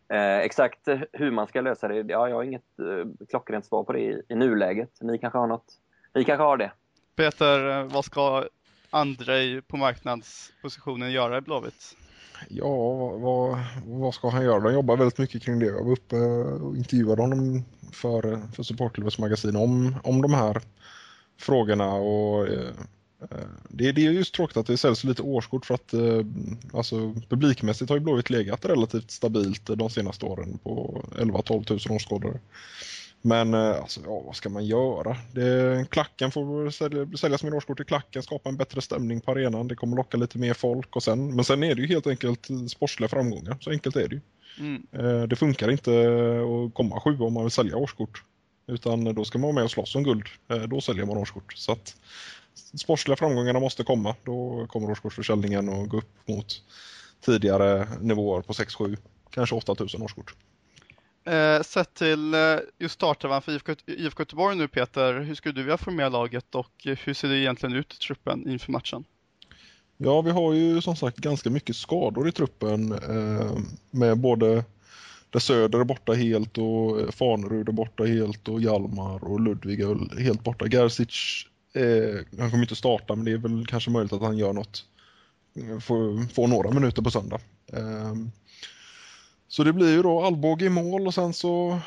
Eh, 0.08 0.38
exakt 0.38 0.88
hur 1.12 1.30
man 1.30 1.46
ska 1.46 1.60
lösa 1.60 1.88
det, 1.88 1.94
ja, 1.94 2.28
jag 2.28 2.36
har 2.36 2.42
inget 2.42 2.78
eh, 2.78 3.26
klockrent 3.28 3.66
svar 3.66 3.84
på 3.84 3.92
det 3.92 4.00
i, 4.00 4.22
i 4.28 4.34
nuläget. 4.34 4.90
Ni 5.00 5.18
kanske 5.18 5.38
har 5.38 5.46
något? 5.46 5.66
Ni 6.14 6.24
kanske 6.24 6.42
har 6.42 6.56
det? 6.56 6.72
Peter, 7.16 7.78
eh, 7.78 7.84
vad 7.84 8.04
ska 8.04 8.44
Andrej 8.90 9.62
på 9.62 9.76
marknadspositionen 9.76 11.12
göra 11.12 11.38
i 11.38 11.40
Blåvitt? 11.40 11.96
Ja, 12.48 12.68
vad, 13.08 13.58
vad 13.84 14.14
ska 14.14 14.28
han 14.28 14.44
göra? 14.44 14.60
De 14.60 14.72
jobbar 14.74 14.96
väldigt 14.96 15.18
mycket 15.18 15.42
kring 15.42 15.58
det. 15.58 15.66
Jag 15.66 15.84
var 15.84 15.92
uppe 15.92 16.16
och 16.16 16.76
intervjuade 16.76 17.22
honom 17.22 17.64
för, 17.92 18.40
för 18.52 18.62
Supportlivets 18.62 19.18
magasin 19.18 19.56
om, 19.56 19.94
om 20.04 20.22
de 20.22 20.34
här 20.34 20.62
frågorna 21.38 21.92
och 21.92 22.48
eh, 22.48 22.70
eh, 23.30 23.48
det, 23.68 23.92
det 23.92 24.06
är 24.06 24.10
just 24.10 24.34
tråkigt 24.34 24.56
att 24.56 24.66
det 24.66 24.76
säljs 24.76 25.04
lite 25.04 25.22
årskort 25.22 25.66
för 25.66 25.74
att 25.74 25.94
eh, 25.94 26.24
alltså, 26.72 27.14
publikmässigt 27.28 27.88
har 27.88 27.96
ju 27.96 28.04
Blåvitt 28.04 28.30
legat 28.30 28.64
relativt 28.64 29.10
stabilt 29.10 29.66
de 29.66 29.90
senaste 29.90 30.26
åren 30.26 30.58
på 30.62 31.04
11-12 31.16 31.88
000 31.88 31.96
åskådare. 31.96 32.40
Men 33.22 33.54
eh, 33.54 33.80
alltså, 33.80 34.00
ja, 34.04 34.20
vad 34.20 34.36
ska 34.36 34.48
man 34.48 34.66
göra? 34.66 35.16
Det, 35.32 35.86
klacken 35.90 36.30
får 36.30 36.70
sälja, 36.70 37.06
säljas 37.16 37.42
mer 37.42 37.54
årskort 37.54 37.80
i 37.80 37.84
klacken, 37.84 38.22
skapa 38.22 38.48
en 38.48 38.56
bättre 38.56 38.80
stämning 38.80 39.20
på 39.20 39.30
arenan. 39.30 39.68
Det 39.68 39.76
kommer 39.76 39.96
locka 39.96 40.16
lite 40.16 40.38
mer 40.38 40.54
folk. 40.54 40.96
Och 40.96 41.02
sen, 41.02 41.34
men 41.34 41.44
sen 41.44 41.62
är 41.62 41.74
det 41.74 41.80
ju 41.80 41.88
helt 41.88 42.06
enkelt 42.06 42.48
sportsliga 42.70 43.08
framgångar. 43.08 43.56
Så 43.60 43.70
enkelt 43.70 43.96
är 43.96 44.08
det 44.08 44.14
ju. 44.14 44.20
Mm. 44.58 44.86
Eh, 44.92 45.22
det 45.22 45.36
funkar 45.36 45.70
inte 45.70 45.90
att 45.90 46.74
komma 46.74 47.00
sju 47.00 47.18
om 47.18 47.32
man 47.32 47.42
vill 47.42 47.50
sälja 47.50 47.76
årskort. 47.76 48.22
Utan 48.66 49.14
då 49.14 49.24
ska 49.24 49.38
man 49.38 49.46
vara 49.46 49.54
med 49.54 49.64
och 49.64 49.70
slåss 49.70 49.94
om 49.94 50.02
guld. 50.02 50.26
Eh, 50.48 50.62
då 50.62 50.80
säljer 50.80 51.04
man 51.04 51.16
årskort. 51.16 51.52
Så 51.56 51.72
att 51.72 51.96
sportsliga 52.80 53.16
framgångarna 53.16 53.60
måste 53.60 53.84
komma. 53.84 54.14
Då 54.24 54.66
kommer 54.66 54.90
årskortsförsäljningen 54.90 55.68
att 55.68 55.88
gå 55.88 55.96
upp 55.96 56.28
mot 56.28 56.62
tidigare 57.20 57.88
nivåer 58.00 58.42
på 58.42 58.52
6-7, 58.52 58.96
kanske 59.30 59.54
8000 59.54 60.02
årskort. 60.02 60.34
Eh, 61.28 61.62
sett 61.62 61.94
till 61.94 62.34
eh, 62.34 62.56
just 62.78 62.94
startelvan 62.94 63.42
för 63.42 63.52
IFK, 63.52 63.72
IFK 63.86 64.20
Göteborg 64.20 64.56
nu 64.56 64.68
Peter, 64.68 65.20
hur 65.20 65.34
skulle 65.34 65.54
du 65.54 65.62
vilja 65.62 65.78
formera 65.78 66.08
laget 66.08 66.54
och 66.54 66.72
hur 66.84 67.14
ser 67.14 67.28
det 67.28 67.38
egentligen 67.38 67.76
ut 67.76 67.94
i 67.94 67.96
truppen 67.96 68.48
inför 68.48 68.72
matchen? 68.72 69.04
Ja, 69.96 70.20
vi 70.20 70.30
har 70.30 70.52
ju 70.52 70.80
som 70.80 70.96
sagt 70.96 71.16
ganska 71.16 71.50
mycket 71.50 71.76
skador 71.76 72.28
i 72.28 72.32
truppen 72.32 72.92
eh, 72.92 73.58
med 73.90 74.18
både 74.18 74.64
där 75.30 75.40
Söder 75.40 75.80
är 75.80 75.84
borta 75.84 76.12
helt 76.12 76.58
och 76.58 77.00
eh, 77.00 77.10
Fanerud 77.10 77.68
är 77.68 77.72
borta 77.72 78.04
helt 78.04 78.48
och 78.48 78.60
Jalmar 78.60 79.24
och 79.24 79.40
Ludvig 79.40 79.80
är 79.80 80.20
helt 80.20 80.44
borta. 80.44 80.68
Gerzic, 80.68 81.46
eh, 81.74 82.38
han 82.38 82.50
kommer 82.50 82.62
inte 82.62 82.76
starta 82.76 83.14
men 83.14 83.24
det 83.24 83.32
är 83.32 83.38
väl 83.38 83.66
kanske 83.66 83.90
möjligt 83.90 84.12
att 84.12 84.22
han 84.22 84.38
gör 84.38 84.52
något, 84.52 84.84
eh, 85.56 85.78
får, 85.78 86.34
får 86.34 86.48
några 86.48 86.70
minuter 86.70 87.02
på 87.02 87.10
söndag. 87.10 87.40
Eh, 87.72 88.14
så 89.48 89.64
det 89.64 89.72
blir 89.72 89.92
ju 89.92 90.02
då 90.02 90.22
Alvbåge 90.22 90.64
i 90.64 90.68
mål 90.68 91.06
och 91.06 91.14
sen 91.14 91.32
så 91.32 91.80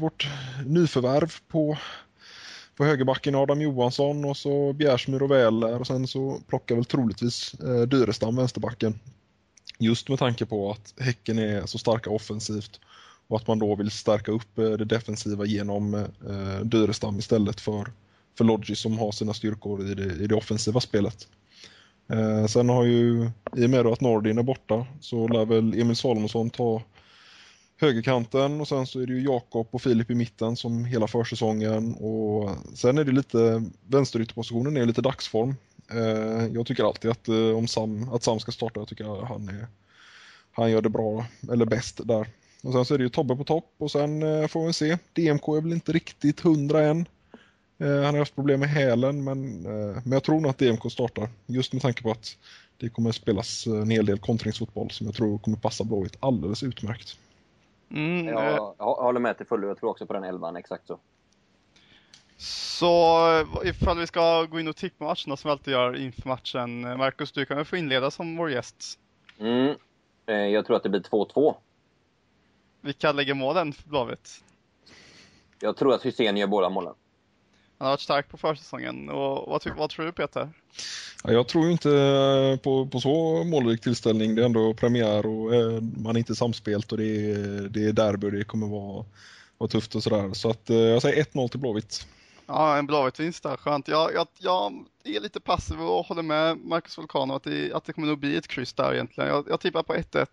vårt 0.00 0.28
nyförvärv 0.66 1.32
på, 1.48 1.78
på 2.76 2.84
högerbacken 2.84 3.34
Adam 3.34 3.60
Johansson 3.62 4.24
och 4.24 4.36
så 4.36 4.72
Bjärsmyr 4.72 5.22
och 5.22 5.30
Väler 5.30 5.80
och 5.80 5.86
sen 5.86 6.06
så 6.06 6.40
plockar 6.48 6.74
väl 6.74 6.84
troligtvis 6.84 7.54
eh, 7.54 7.82
Dyrestam 7.82 8.36
vänsterbacken. 8.36 9.00
Just 9.78 10.08
med 10.08 10.18
tanke 10.18 10.46
på 10.46 10.70
att 10.70 10.94
Häcken 11.00 11.38
är 11.38 11.66
så 11.66 11.78
starka 11.78 12.10
offensivt 12.10 12.80
och 13.28 13.36
att 13.36 13.46
man 13.46 13.58
då 13.58 13.74
vill 13.74 13.90
stärka 13.90 14.32
upp 14.32 14.58
eh, 14.58 14.70
det 14.70 14.84
defensiva 14.84 15.44
genom 15.44 15.94
eh, 15.94 16.60
Dyrestam 16.64 17.18
istället 17.18 17.60
för, 17.60 17.92
för 18.38 18.44
Lodgy 18.44 18.74
som 18.74 18.98
har 18.98 19.12
sina 19.12 19.34
styrkor 19.34 19.90
i 19.90 19.94
det, 19.94 20.14
i 20.14 20.26
det 20.26 20.34
offensiva 20.34 20.80
spelet. 20.80 21.28
Eh, 22.08 22.46
sen 22.46 22.68
har 22.68 22.84
ju, 22.84 23.30
i 23.56 23.66
och 23.66 23.70
med 23.70 23.86
att 23.86 24.00
Nordin 24.00 24.38
är 24.38 24.42
borta, 24.42 24.86
så 25.00 25.28
lär 25.28 25.44
väl 25.44 25.80
Emil 25.80 25.96
Salomonsson 25.96 26.50
ta 26.50 26.82
högerkanten 27.80 28.60
och 28.60 28.68
sen 28.68 28.86
så 28.86 29.00
är 29.00 29.06
det 29.06 29.12
ju 29.12 29.22
Jakob 29.22 29.68
och 29.70 29.82
Filip 29.82 30.10
i 30.10 30.14
mitten 30.14 30.56
som 30.56 30.84
hela 30.84 31.06
försäsongen 31.06 31.94
och 31.94 32.50
sen 32.74 32.98
är 32.98 33.04
det 33.04 33.12
lite, 33.12 33.62
vänsterytterpositionen 33.86 34.76
är 34.76 34.86
lite 34.86 35.02
dagsform. 35.02 35.54
Eh, 35.90 36.46
jag 36.52 36.66
tycker 36.66 36.84
alltid 36.84 37.10
att, 37.10 37.28
eh, 37.28 37.56
om 37.56 37.68
Sam, 37.68 38.08
att 38.12 38.22
Sam 38.22 38.40
ska 38.40 38.52
starta, 38.52 38.80
jag 38.80 38.88
tycker 38.88 39.26
han, 39.26 39.48
är, 39.48 39.66
han 40.52 40.70
gör 40.70 40.82
det 40.82 40.88
bra, 40.88 41.26
eller 41.52 41.64
bäst 41.64 42.00
där. 42.04 42.28
Och 42.62 42.72
sen 42.72 42.84
så 42.84 42.94
är 42.94 42.98
det 42.98 43.04
ju 43.04 43.10
Tobbe 43.10 43.36
på 43.36 43.44
topp 43.44 43.74
och 43.78 43.90
sen 43.90 44.22
eh, 44.22 44.46
får 44.46 44.66
vi 44.66 44.72
se. 44.72 44.98
DMK 45.12 45.48
är 45.48 45.60
väl 45.60 45.72
inte 45.72 45.92
riktigt 45.92 46.40
hundra 46.40 46.82
än. 46.82 47.08
Han 47.78 48.04
har 48.04 48.18
haft 48.18 48.34
problem 48.34 48.60
med 48.60 48.68
hälen 48.68 49.24
men, 49.24 49.62
men 49.62 50.12
jag 50.12 50.22
tror 50.22 50.40
nog 50.40 50.50
att 50.50 50.58
DMK 50.58 50.92
startar 50.92 51.28
just 51.46 51.72
med 51.72 51.82
tanke 51.82 52.02
på 52.02 52.10
att 52.10 52.36
det 52.76 52.88
kommer 52.88 53.12
spelas 53.12 53.66
en 53.66 53.90
hel 53.90 54.06
del 54.06 54.18
kontringsfotboll 54.18 54.90
som 54.90 55.06
jag 55.06 55.14
tror 55.14 55.38
kommer 55.38 55.56
passa 55.56 55.84
Blåvitt 55.84 56.16
alldeles 56.20 56.62
utmärkt. 56.62 57.16
Mm, 57.90 58.28
jag, 58.28 58.74
jag 58.78 58.94
håller 58.94 59.20
med 59.20 59.36
till 59.36 59.46
fullo. 59.46 59.68
Jag 59.68 59.78
tror 59.78 59.90
också 59.90 60.06
på 60.06 60.12
den 60.12 60.24
elvan, 60.24 60.56
exakt 60.56 60.86
så. 60.86 60.98
Så 62.36 63.18
ifall 63.64 63.98
vi 63.98 64.06
ska 64.06 64.44
gå 64.44 64.60
in 64.60 64.68
och 64.68 64.76
tippa 64.76 65.04
matcherna 65.04 65.36
som 65.36 65.48
vi 65.48 65.50
alltid 65.50 65.72
gör 65.72 65.96
inför 65.96 66.28
matchen. 66.28 66.80
Marcus, 66.98 67.32
du 67.32 67.44
kan 67.44 67.56
väl 67.56 67.66
få 67.66 67.76
inleda 67.76 68.10
som 68.10 68.36
vår 68.36 68.50
gäst? 68.50 68.98
Mm, 69.38 69.74
eh, 70.26 70.34
jag 70.34 70.66
tror 70.66 70.76
att 70.76 70.82
det 70.82 70.88
blir 70.88 71.00
2-2. 71.00 71.54
Vilka 72.80 73.12
lägger 73.12 73.34
målen 73.34 73.72
för 73.72 73.88
Blåvitt? 73.88 74.44
Jag 75.60 75.76
tror 75.76 75.94
att 75.94 76.06
Hussein 76.06 76.36
gör 76.36 76.46
båda 76.46 76.68
målen. 76.68 76.94
Han 77.80 77.86
har 77.86 77.92
varit 77.92 78.00
stark 78.00 78.28
på 78.28 78.36
försäsongen. 78.36 79.08
Och 79.08 79.50
vad, 79.50 79.76
vad 79.76 79.90
tror 79.90 80.06
du 80.06 80.12
Peter? 80.12 80.48
Ja, 81.24 81.32
jag 81.32 81.48
tror 81.48 81.70
inte 81.70 82.58
på, 82.62 82.86
på 82.86 83.00
så 83.00 83.44
målrik 83.44 83.80
tillställning. 83.80 84.34
Det 84.34 84.42
är 84.42 84.46
ändå 84.46 84.74
premiär 84.74 85.26
och 85.26 85.54
eh, 85.54 85.80
man 85.80 86.16
är 86.16 86.18
inte 86.18 86.34
samspelt 86.34 86.92
och 86.92 86.98
det 86.98 87.30
är, 87.32 87.68
det 87.68 87.84
är 87.84 87.92
derby 87.92 88.30
det 88.30 88.44
kommer 88.44 88.66
vara, 88.66 89.04
vara 89.58 89.68
tufft 89.68 89.94
och 89.94 90.02
sådär. 90.02 90.34
Så 90.34 90.50
att, 90.50 90.70
eh, 90.70 90.76
jag 90.76 91.02
säger 91.02 91.24
1-0 91.24 91.48
till 91.48 91.60
Blåvitt. 91.60 92.06
Ja, 92.46 92.76
en 92.76 92.86
Blåvitt-vinst 92.86 93.42
där, 93.42 93.56
skönt. 93.56 93.88
Jag, 93.88 94.14
jag, 94.14 94.26
jag 94.38 94.72
är 95.04 95.20
lite 95.20 95.40
passiv 95.40 95.80
och 95.80 96.06
håller 96.06 96.22
med 96.22 96.58
Marcus 96.58 96.98
Vulcano 96.98 97.34
att 97.34 97.42
det, 97.44 97.72
att 97.72 97.84
det 97.84 97.92
kommer 97.92 98.08
nog 98.08 98.18
bli 98.18 98.36
ett 98.36 98.48
kryss 98.48 98.72
där 98.72 98.94
egentligen. 98.94 99.30
Jag, 99.30 99.44
jag 99.48 99.60
tippar 99.60 99.82
på 99.82 99.94
1-1. 99.94 100.26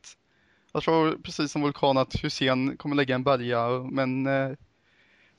Jag 0.74 0.84
tror 0.84 1.18
precis 1.24 1.52
som 1.52 1.62
Vulkan 1.62 1.98
att 1.98 2.24
Hussein 2.24 2.78
kommer 2.78 2.96
lägga 2.96 3.16
en 3.16 3.24
bärga, 3.24 3.68
men 3.92 4.28
eh, 4.28 4.52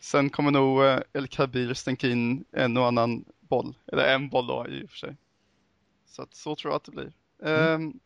sen 0.00 0.30
kommer 0.30 0.50
nog 0.50 0.84
eh, 0.84 1.00
El 1.12 1.28
Kabir 1.28 1.74
stänka 1.74 2.08
in 2.08 2.44
en 2.52 2.76
och 2.76 2.86
annan 2.86 3.24
boll. 3.40 3.74
Eller 3.86 4.14
en 4.14 4.28
boll 4.28 4.46
då 4.46 4.66
i 4.68 4.84
och 4.84 4.90
för 4.90 4.96
sig. 4.96 5.16
Så 6.06 6.22
att 6.22 6.34
så 6.34 6.56
tror 6.56 6.72
jag 6.72 6.76
att 6.76 6.84
det 6.84 6.92
blir. 6.92 7.12
Mm. 7.42 7.82
Um, 7.82 8.00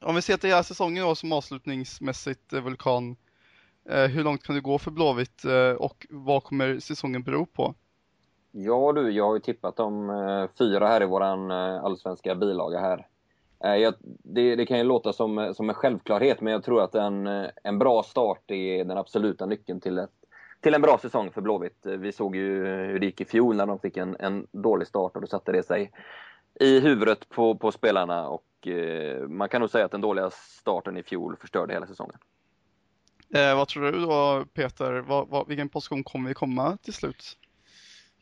om 0.00 0.14
vi 0.14 0.22
ser 0.22 0.36
till 0.36 0.50
hela 0.50 0.62
säsongen 0.62 1.04
då 1.04 1.14
som 1.14 1.32
avslutningsmässigt 1.32 2.52
eh, 2.52 2.60
Vulkan. 2.60 3.16
Eh, 3.88 4.04
hur 4.04 4.24
långt 4.24 4.42
kan 4.42 4.54
du 4.54 4.60
gå 4.60 4.78
för 4.78 4.90
Blåvitt 4.90 5.44
eh, 5.44 5.72
och 5.72 6.06
vad 6.10 6.44
kommer 6.44 6.78
säsongen 6.78 7.22
bero 7.22 7.46
på? 7.46 7.74
Ja 8.52 8.92
du, 8.92 9.10
jag 9.10 9.26
har 9.26 9.34
ju 9.34 9.40
tippat 9.40 9.80
om 9.80 10.10
eh, 10.10 10.50
fyra 10.58 10.86
här 10.86 11.02
i 11.02 11.06
våran 11.06 11.50
eh, 11.50 11.84
allsvenska 11.84 12.34
bilaga 12.34 12.80
här. 12.80 13.06
Eh, 13.64 13.74
jag, 13.74 13.94
det, 14.02 14.56
det, 14.56 14.66
kan 14.66 14.78
ju 14.78 14.84
låta 14.84 15.12
som, 15.12 15.54
som 15.56 15.68
en 15.68 15.74
självklarhet, 15.74 16.40
men 16.40 16.52
jag 16.52 16.64
tror 16.64 16.82
att 16.82 16.94
en, 16.94 17.26
en 17.64 17.78
bra 17.78 18.02
start 18.02 18.50
är 18.50 18.84
den 18.84 18.98
absoluta 18.98 19.46
nyckeln 19.46 19.80
till, 19.80 19.98
ett, 19.98 20.19
till 20.60 20.74
en 20.74 20.82
bra 20.82 20.98
säsong 20.98 21.30
för 21.30 21.40
Blåvitt. 21.40 21.86
Vi 21.86 22.12
såg 22.12 22.36
ju 22.36 22.66
hur 22.66 22.98
det 22.98 23.06
gick 23.06 23.20
i 23.20 23.24
fjol 23.24 23.56
när 23.56 23.66
de 23.66 23.78
fick 23.78 23.96
en, 23.96 24.16
en 24.20 24.46
dålig 24.52 24.88
start 24.88 25.14
och 25.14 25.20
då 25.20 25.26
satte 25.26 25.52
det 25.52 25.62
sig 25.62 25.92
i 26.60 26.80
huvudet 26.80 27.28
på, 27.28 27.54
på 27.54 27.72
spelarna 27.72 28.28
och 28.28 28.68
eh, 28.68 29.28
man 29.28 29.48
kan 29.48 29.60
nog 29.60 29.70
säga 29.70 29.84
att 29.84 29.90
den 29.90 30.00
dåliga 30.00 30.30
starten 30.30 30.96
i 30.96 31.02
fjol 31.02 31.36
förstörde 31.40 31.72
hela 31.72 31.86
säsongen. 31.86 32.16
Eh, 33.34 33.56
vad 33.56 33.68
tror 33.68 33.92
du 33.92 34.00
då 34.00 34.44
Peter? 34.52 34.92
Vad, 34.92 35.28
vad, 35.28 35.48
vilken 35.48 35.68
position 35.68 36.04
kommer 36.04 36.28
vi 36.28 36.34
komma 36.34 36.76
till 36.76 36.92
slut? 36.92 37.36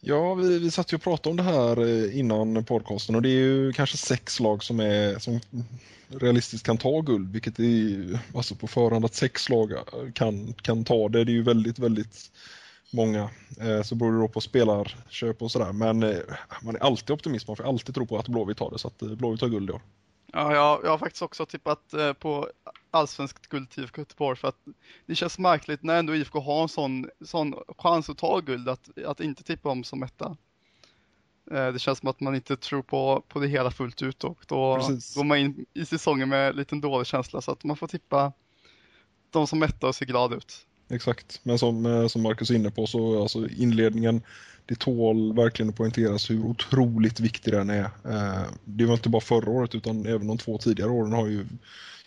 Ja, 0.01 0.35
vi, 0.35 0.59
vi 0.59 0.71
satt 0.71 0.93
ju 0.93 0.97
och 0.97 1.03
pratade 1.03 1.31
om 1.31 1.37
det 1.37 1.43
här 1.43 1.81
eh, 1.87 2.19
innan 2.19 2.65
podcasten 2.65 3.15
och 3.15 3.23
det 3.23 3.29
är 3.29 3.41
ju 3.43 3.73
kanske 3.73 3.97
sex 3.97 4.41
lag 4.41 4.65
som, 4.65 4.81
är, 4.81 5.19
som 5.19 5.41
realistiskt 6.09 6.67
kan 6.67 6.79
ta 6.79 7.01
guld, 7.01 7.33
vilket 7.33 7.59
är 7.59 8.19
alltså 8.35 8.55
på 8.55 8.67
förhand 8.67 9.05
att 9.05 9.15
sex 9.15 9.49
lag 9.49 9.73
eh, 9.73 9.79
kan, 10.15 10.53
kan 10.53 10.85
ta 10.85 11.09
det. 11.09 11.25
Det 11.25 11.33
är 11.33 11.35
ju 11.35 11.43
väldigt, 11.43 11.79
väldigt 11.79 12.31
många. 12.91 13.31
Eh, 13.61 13.83
så 13.83 13.95
beror 13.95 14.13
det 14.13 14.19
då 14.19 14.29
på 14.29 14.41
spelarköp 14.41 15.43
och 15.43 15.51
sådär. 15.51 15.73
Men 15.73 15.99
man 16.63 16.77
är 16.77 16.83
alltid 16.83 17.11
optimist, 17.11 17.49
man 17.49 17.57
får 17.57 17.69
alltid 17.69 17.95
tro 17.95 18.07
på 18.07 18.19
att 18.19 18.29
Blåvitt 18.29 18.57
tar 18.57 18.71
det. 18.71 18.79
Så 18.79 18.89
att 18.89 18.99
Blåvitt 18.99 19.41
tar 19.41 19.49
guld 19.49 19.71
i 19.71 19.73
år. 19.73 19.81
Ja, 20.33 20.55
jag, 20.55 20.81
jag 20.85 20.91
har 20.91 20.99
faktiskt 20.99 21.23
också 21.23 21.47
tippat 21.47 21.95
på 22.19 22.49
allsvenskt 22.91 23.47
guld 23.47 23.71
till 23.71 23.83
IFK 23.85 24.01
Göteborg 24.01 24.37
för 24.39 24.49
att 24.49 24.59
det 25.07 25.15
känns 25.15 25.39
märkligt 25.39 25.83
när 25.83 25.99
ändå 25.99 26.17
IFK 26.17 26.41
har 26.41 26.63
en 26.63 26.69
sån, 26.69 27.09
sån 27.21 27.55
chans 27.79 28.11
att 28.11 28.19
ta 28.19 28.41
guld 28.41 28.69
att, 28.69 28.99
att 29.07 29.21
inte 29.21 29.43
tippa 29.43 29.69
om 29.69 29.85
som 29.85 30.03
etta. 30.03 30.37
Det 31.51 31.79
känns 31.79 31.99
som 31.99 32.09
att 32.09 32.21
man 32.21 32.35
inte 32.35 32.57
tror 32.57 32.83
på, 32.83 33.25
på 33.29 33.41
det 33.41 33.47
hela 33.47 33.71
fullt 33.71 34.03
ut 34.03 34.25
och 34.25 34.39
då 34.47 34.77
Precis. 34.77 35.15
går 35.15 35.25
man 35.25 35.39
in 35.39 35.67
i 35.75 35.85
säsongen 35.85 36.29
med 36.29 36.49
en 36.49 36.57
liten 36.57 36.81
dålig 36.81 37.07
känsla 37.07 37.41
så 37.41 37.53
att 37.53 37.65
man 37.65 37.77
får 37.77 37.87
tippa 37.87 38.33
de 39.31 39.47
som 39.47 39.63
etta 39.63 39.89
och 39.89 39.95
ser 39.95 40.07
glad 40.07 40.33
ut. 40.33 40.67
exakt. 40.89 41.41
Men 41.43 41.59
som, 41.59 41.87
eh, 41.87 42.07
som 42.07 42.23
Marcus 42.23 42.51
är 42.51 42.55
inne 42.55 42.71
på 42.71 42.87
så 42.87 43.23
alltså 43.23 43.49
inledningen, 43.49 44.23
det 44.67 44.79
tål 44.79 45.37
verkligen 45.37 45.71
att 45.71 45.77
poängteras 45.77 46.31
hur 46.31 46.45
otroligt 46.45 47.21
viktig 47.21 47.53
den 47.53 47.71
är. 47.71 47.85
Eh, 47.85 48.43
det 48.65 48.87
var 48.87 48.95
inte 48.95 49.09
bara 49.09 49.21
förra 49.21 49.51
året 49.51 49.75
utan 49.75 50.07
även 50.07 50.27
de 50.27 50.39
två 50.39 50.59
tidigare 50.59 50.91
åren 50.91 51.13
har 51.13 51.27
ju 51.27 51.47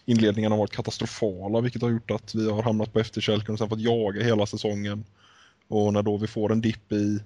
inledningarna 0.05 0.55
varit 0.55 0.71
katastrofala 0.71 1.61
vilket 1.61 1.81
har 1.81 1.89
gjort 1.89 2.11
att 2.11 2.35
vi 2.35 2.51
har 2.51 2.63
hamnat 2.63 2.93
på 2.93 2.99
efterkälken 2.99 3.53
och 3.53 3.59
sen 3.59 3.69
fått 3.69 3.79
jaga 3.79 4.23
hela 4.23 4.45
säsongen. 4.45 5.05
Och 5.67 5.93
när 5.93 6.03
då 6.03 6.17
vi 6.17 6.27
får 6.27 6.51
en 6.51 6.61
dipp 6.61 6.91
i, 6.91 7.19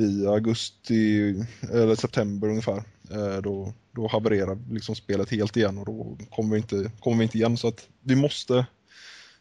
i 0.00 0.26
augusti 0.26 1.34
eller 1.72 1.94
september 1.94 2.48
ungefär 2.48 2.82
eh, 3.10 3.42
då, 3.42 3.72
då 3.92 4.06
havererar 4.06 4.58
liksom 4.70 4.94
spelet 4.94 5.30
helt 5.30 5.56
igen 5.56 5.78
och 5.78 5.86
då 5.86 6.16
kommer 6.30 6.50
vi 6.50 6.56
inte, 6.56 6.90
kommer 7.00 7.16
vi 7.16 7.22
inte 7.22 7.38
igen. 7.38 7.56
Så 7.56 7.68
att 7.68 7.88
vi 8.02 8.16
måste, 8.16 8.66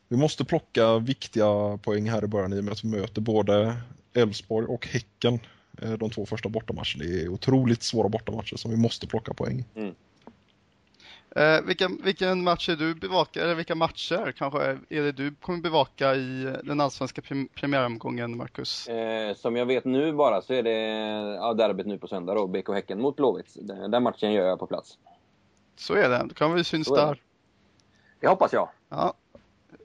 vi 0.07 0.17
måste 0.17 0.45
plocka 0.45 0.99
viktiga 0.99 1.77
poäng 1.77 2.09
här 2.09 2.23
i 2.23 2.27
början 2.27 2.53
i 2.53 2.59
och 2.59 2.63
med 2.63 2.71
att 2.71 2.83
vi 2.83 2.89
möter 2.89 3.21
både 3.21 3.75
Elfsborg 4.13 4.67
och 4.67 4.87
Häcken 4.87 5.39
eh, 5.81 5.93
de 5.93 6.09
två 6.09 6.25
första 6.25 6.49
bortamatcherna. 6.49 7.03
Det 7.03 7.21
är 7.21 7.27
otroligt 7.27 7.83
svåra 7.83 8.09
bortamatcher 8.09 8.55
som 8.55 8.71
vi 8.71 8.77
måste 8.77 9.07
plocka 9.07 9.33
poäng. 9.33 9.65
Mm. 9.75 9.95
Eh, 11.35 11.61
vilken, 11.61 12.01
vilken 12.03 12.43
match 12.43 12.69
är 12.69 12.75
du 12.75 12.95
bevakar, 12.95 13.41
eller 13.41 13.55
vilka 13.55 13.75
matcher 13.75 14.33
kanske 14.37 14.59
är 14.89 15.01
det 15.01 15.11
du 15.11 15.35
kommer 15.35 15.59
bevaka 15.59 16.15
i 16.15 16.55
den 16.63 16.81
allsvenska 16.81 17.21
prem 17.21 17.47
premiäromgången, 17.55 18.37
Marcus? 18.37 18.87
Eh, 18.87 19.35
som 19.35 19.55
jag 19.55 19.65
vet 19.65 19.85
nu 19.85 20.13
bara 20.13 20.41
så 20.41 20.53
är 20.53 20.63
det 20.63 20.79
ja, 21.35 21.53
derbyt 21.53 21.85
nu 21.85 21.97
på 21.97 22.07
söndag 22.07 22.33
då, 22.33 22.47
BK 22.47 22.69
Häcken 22.69 23.01
mot 23.01 23.15
Blåvitt. 23.15 23.55
Den, 23.55 23.91
den 23.91 24.03
matchen 24.03 24.31
gör 24.31 24.47
jag 24.47 24.59
på 24.59 24.67
plats. 24.67 24.97
Så 25.75 25.93
är 25.93 26.09
det, 26.09 26.25
då 26.25 26.35
kan 26.35 26.53
vi 26.53 26.63
syns 26.63 26.87
där. 26.87 27.21
Det 28.19 28.27
hoppas 28.27 28.53
jag. 28.53 28.69
Ja. 28.89 29.13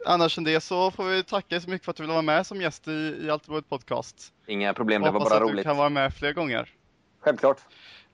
Annars 0.06 0.38
än 0.38 0.44
det 0.44 0.60
så 0.60 0.90
får 0.90 1.04
vi 1.04 1.22
tacka 1.22 1.60
så 1.60 1.70
mycket 1.70 1.84
för 1.84 1.90
att 1.90 1.96
du 1.96 2.02
vill 2.02 2.10
vara 2.10 2.22
med 2.22 2.46
som 2.46 2.60
gäst 2.60 2.88
i, 2.88 2.90
i 2.90 3.28
Roligt 3.48 3.68
Podcast. 3.68 4.32
Inga 4.46 4.74
problem, 4.74 5.02
det 5.02 5.10
var 5.10 5.12
Hoppas 5.12 5.30
bara 5.30 5.40
att 5.40 5.46
du 5.46 5.52
roligt. 5.52 5.64
kan 5.66 5.76
vara 5.76 5.88
med 5.88 6.14
fler 6.14 6.32
gånger. 6.32 6.74
Självklart. 7.20 7.60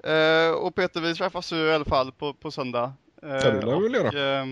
Eh, 0.05 0.51
och 0.51 0.75
Peter, 0.75 1.01
vi 1.01 1.15
träffas 1.15 1.53
ju 1.53 1.57
i 1.57 1.73
alla 1.73 1.85
fall 1.85 2.13
på, 2.13 2.35
på 2.35 2.51
söndag. 2.51 2.93
Ja, 3.23 3.29
det 3.29 3.67
lär 3.67 3.77
vi 3.81 3.89
väl 3.89 4.07
och, 4.07 4.15
göra. 4.15 4.41
eh, 4.41 4.47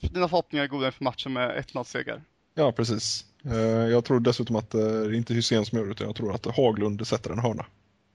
dina 0.00 0.28
förhoppningar 0.28 0.64
är 0.64 0.68
goda 0.68 0.86
inför 0.86 1.04
matchen 1.04 1.32
med 1.32 1.64
1-0-seger. 1.64 2.22
Ja, 2.54 2.72
precis. 2.72 3.24
Eh, 3.44 3.54
Jag 3.66 4.04
tror 4.04 4.20
dessutom 4.20 4.56
att 4.56 4.74
eh, 4.74 4.80
det 4.80 4.86
är 4.86 5.12
inte 5.14 5.34
Hysén 5.34 5.64
som 5.66 5.78
gör 5.78 5.84
det 5.86 5.90
utan 5.92 6.06
jag 6.06 6.16
tror 6.16 6.34
att 6.34 6.56
Haglund 6.56 7.06
sätter 7.06 7.30
en 7.30 7.38
hörna. 7.38 7.66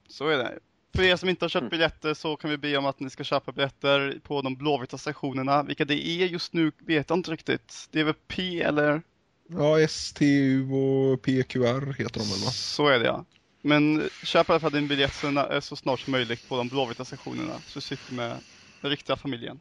Så 0.09 0.27
är 0.27 0.37
det. 0.37 0.59
För 0.95 1.03
er 1.03 1.15
som 1.15 1.29
inte 1.29 1.45
har 1.45 1.49
köpt 1.49 1.61
Mm. 1.61 1.69
biljetter 1.69 2.13
så 2.13 2.35
kan 2.35 2.49
vi 2.49 2.57
be 2.57 2.77
om 2.77 2.85
att 2.85 2.99
ni 2.99 3.09
ska 3.09 3.23
köpa 3.23 3.51
biljetter 3.51 4.19
på 4.23 4.41
de 4.41 4.55
blåvita 4.55 4.97
stationerna. 4.97 5.63
Vilka 5.63 5.85
det 5.85 6.07
är 6.07 6.25
just 6.25 6.53
nu 6.53 6.71
vet 6.79 7.09
jag 7.09 7.19
inte 7.19 7.31
riktigt. 7.31 7.87
Det 7.91 7.99
är 7.99 8.03
väl 8.03 8.13
P 8.27 8.61
eller? 8.61 9.01
Ja, 9.47 9.87
STU 9.87 10.71
och 10.71 11.21
PQR 11.21 11.93
heter 11.93 12.19
de 12.19 12.25
väl 12.29 12.39
va? 12.45 12.51
Så 12.51 12.87
är 12.87 12.99
det 12.99 13.05
ja. 13.05 13.25
Men 13.61 14.09
köp 14.23 14.49
i 14.49 14.51
alla 14.51 14.59
fall 14.59 14.71
din 14.71 14.87
biljett 14.87 15.13
så, 15.13 15.27
na- 15.27 15.59
så 15.61 15.75
snart 15.75 15.99
som 15.99 16.11
möjligt 16.11 16.49
på 16.49 16.57
de 16.57 16.67
blåvita 16.67 17.05
stationerna. 17.05 17.53
Så 17.67 17.81
sitter 17.81 18.13
med 18.13 18.35
den 18.81 18.91
riktiga 18.91 19.15
familjen. 19.15 19.59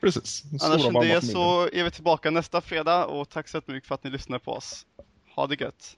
Precis. 0.00 0.44
Annars 0.62 0.86
än 0.86 0.92
det 0.92 0.92
familjen. 0.92 1.22
så 1.22 1.68
är 1.72 1.84
vi 1.84 1.90
tillbaka 1.90 2.30
nästa 2.30 2.60
fredag 2.60 3.06
och 3.06 3.28
tack 3.28 3.48
så 3.48 3.60
mycket 3.66 3.88
för 3.88 3.94
att 3.94 4.04
ni 4.04 4.10
lyssnar 4.10 4.38
på 4.38 4.52
oss. 4.52 4.86
Ha 5.34 5.46
det 5.46 5.60
gött! 5.60 5.94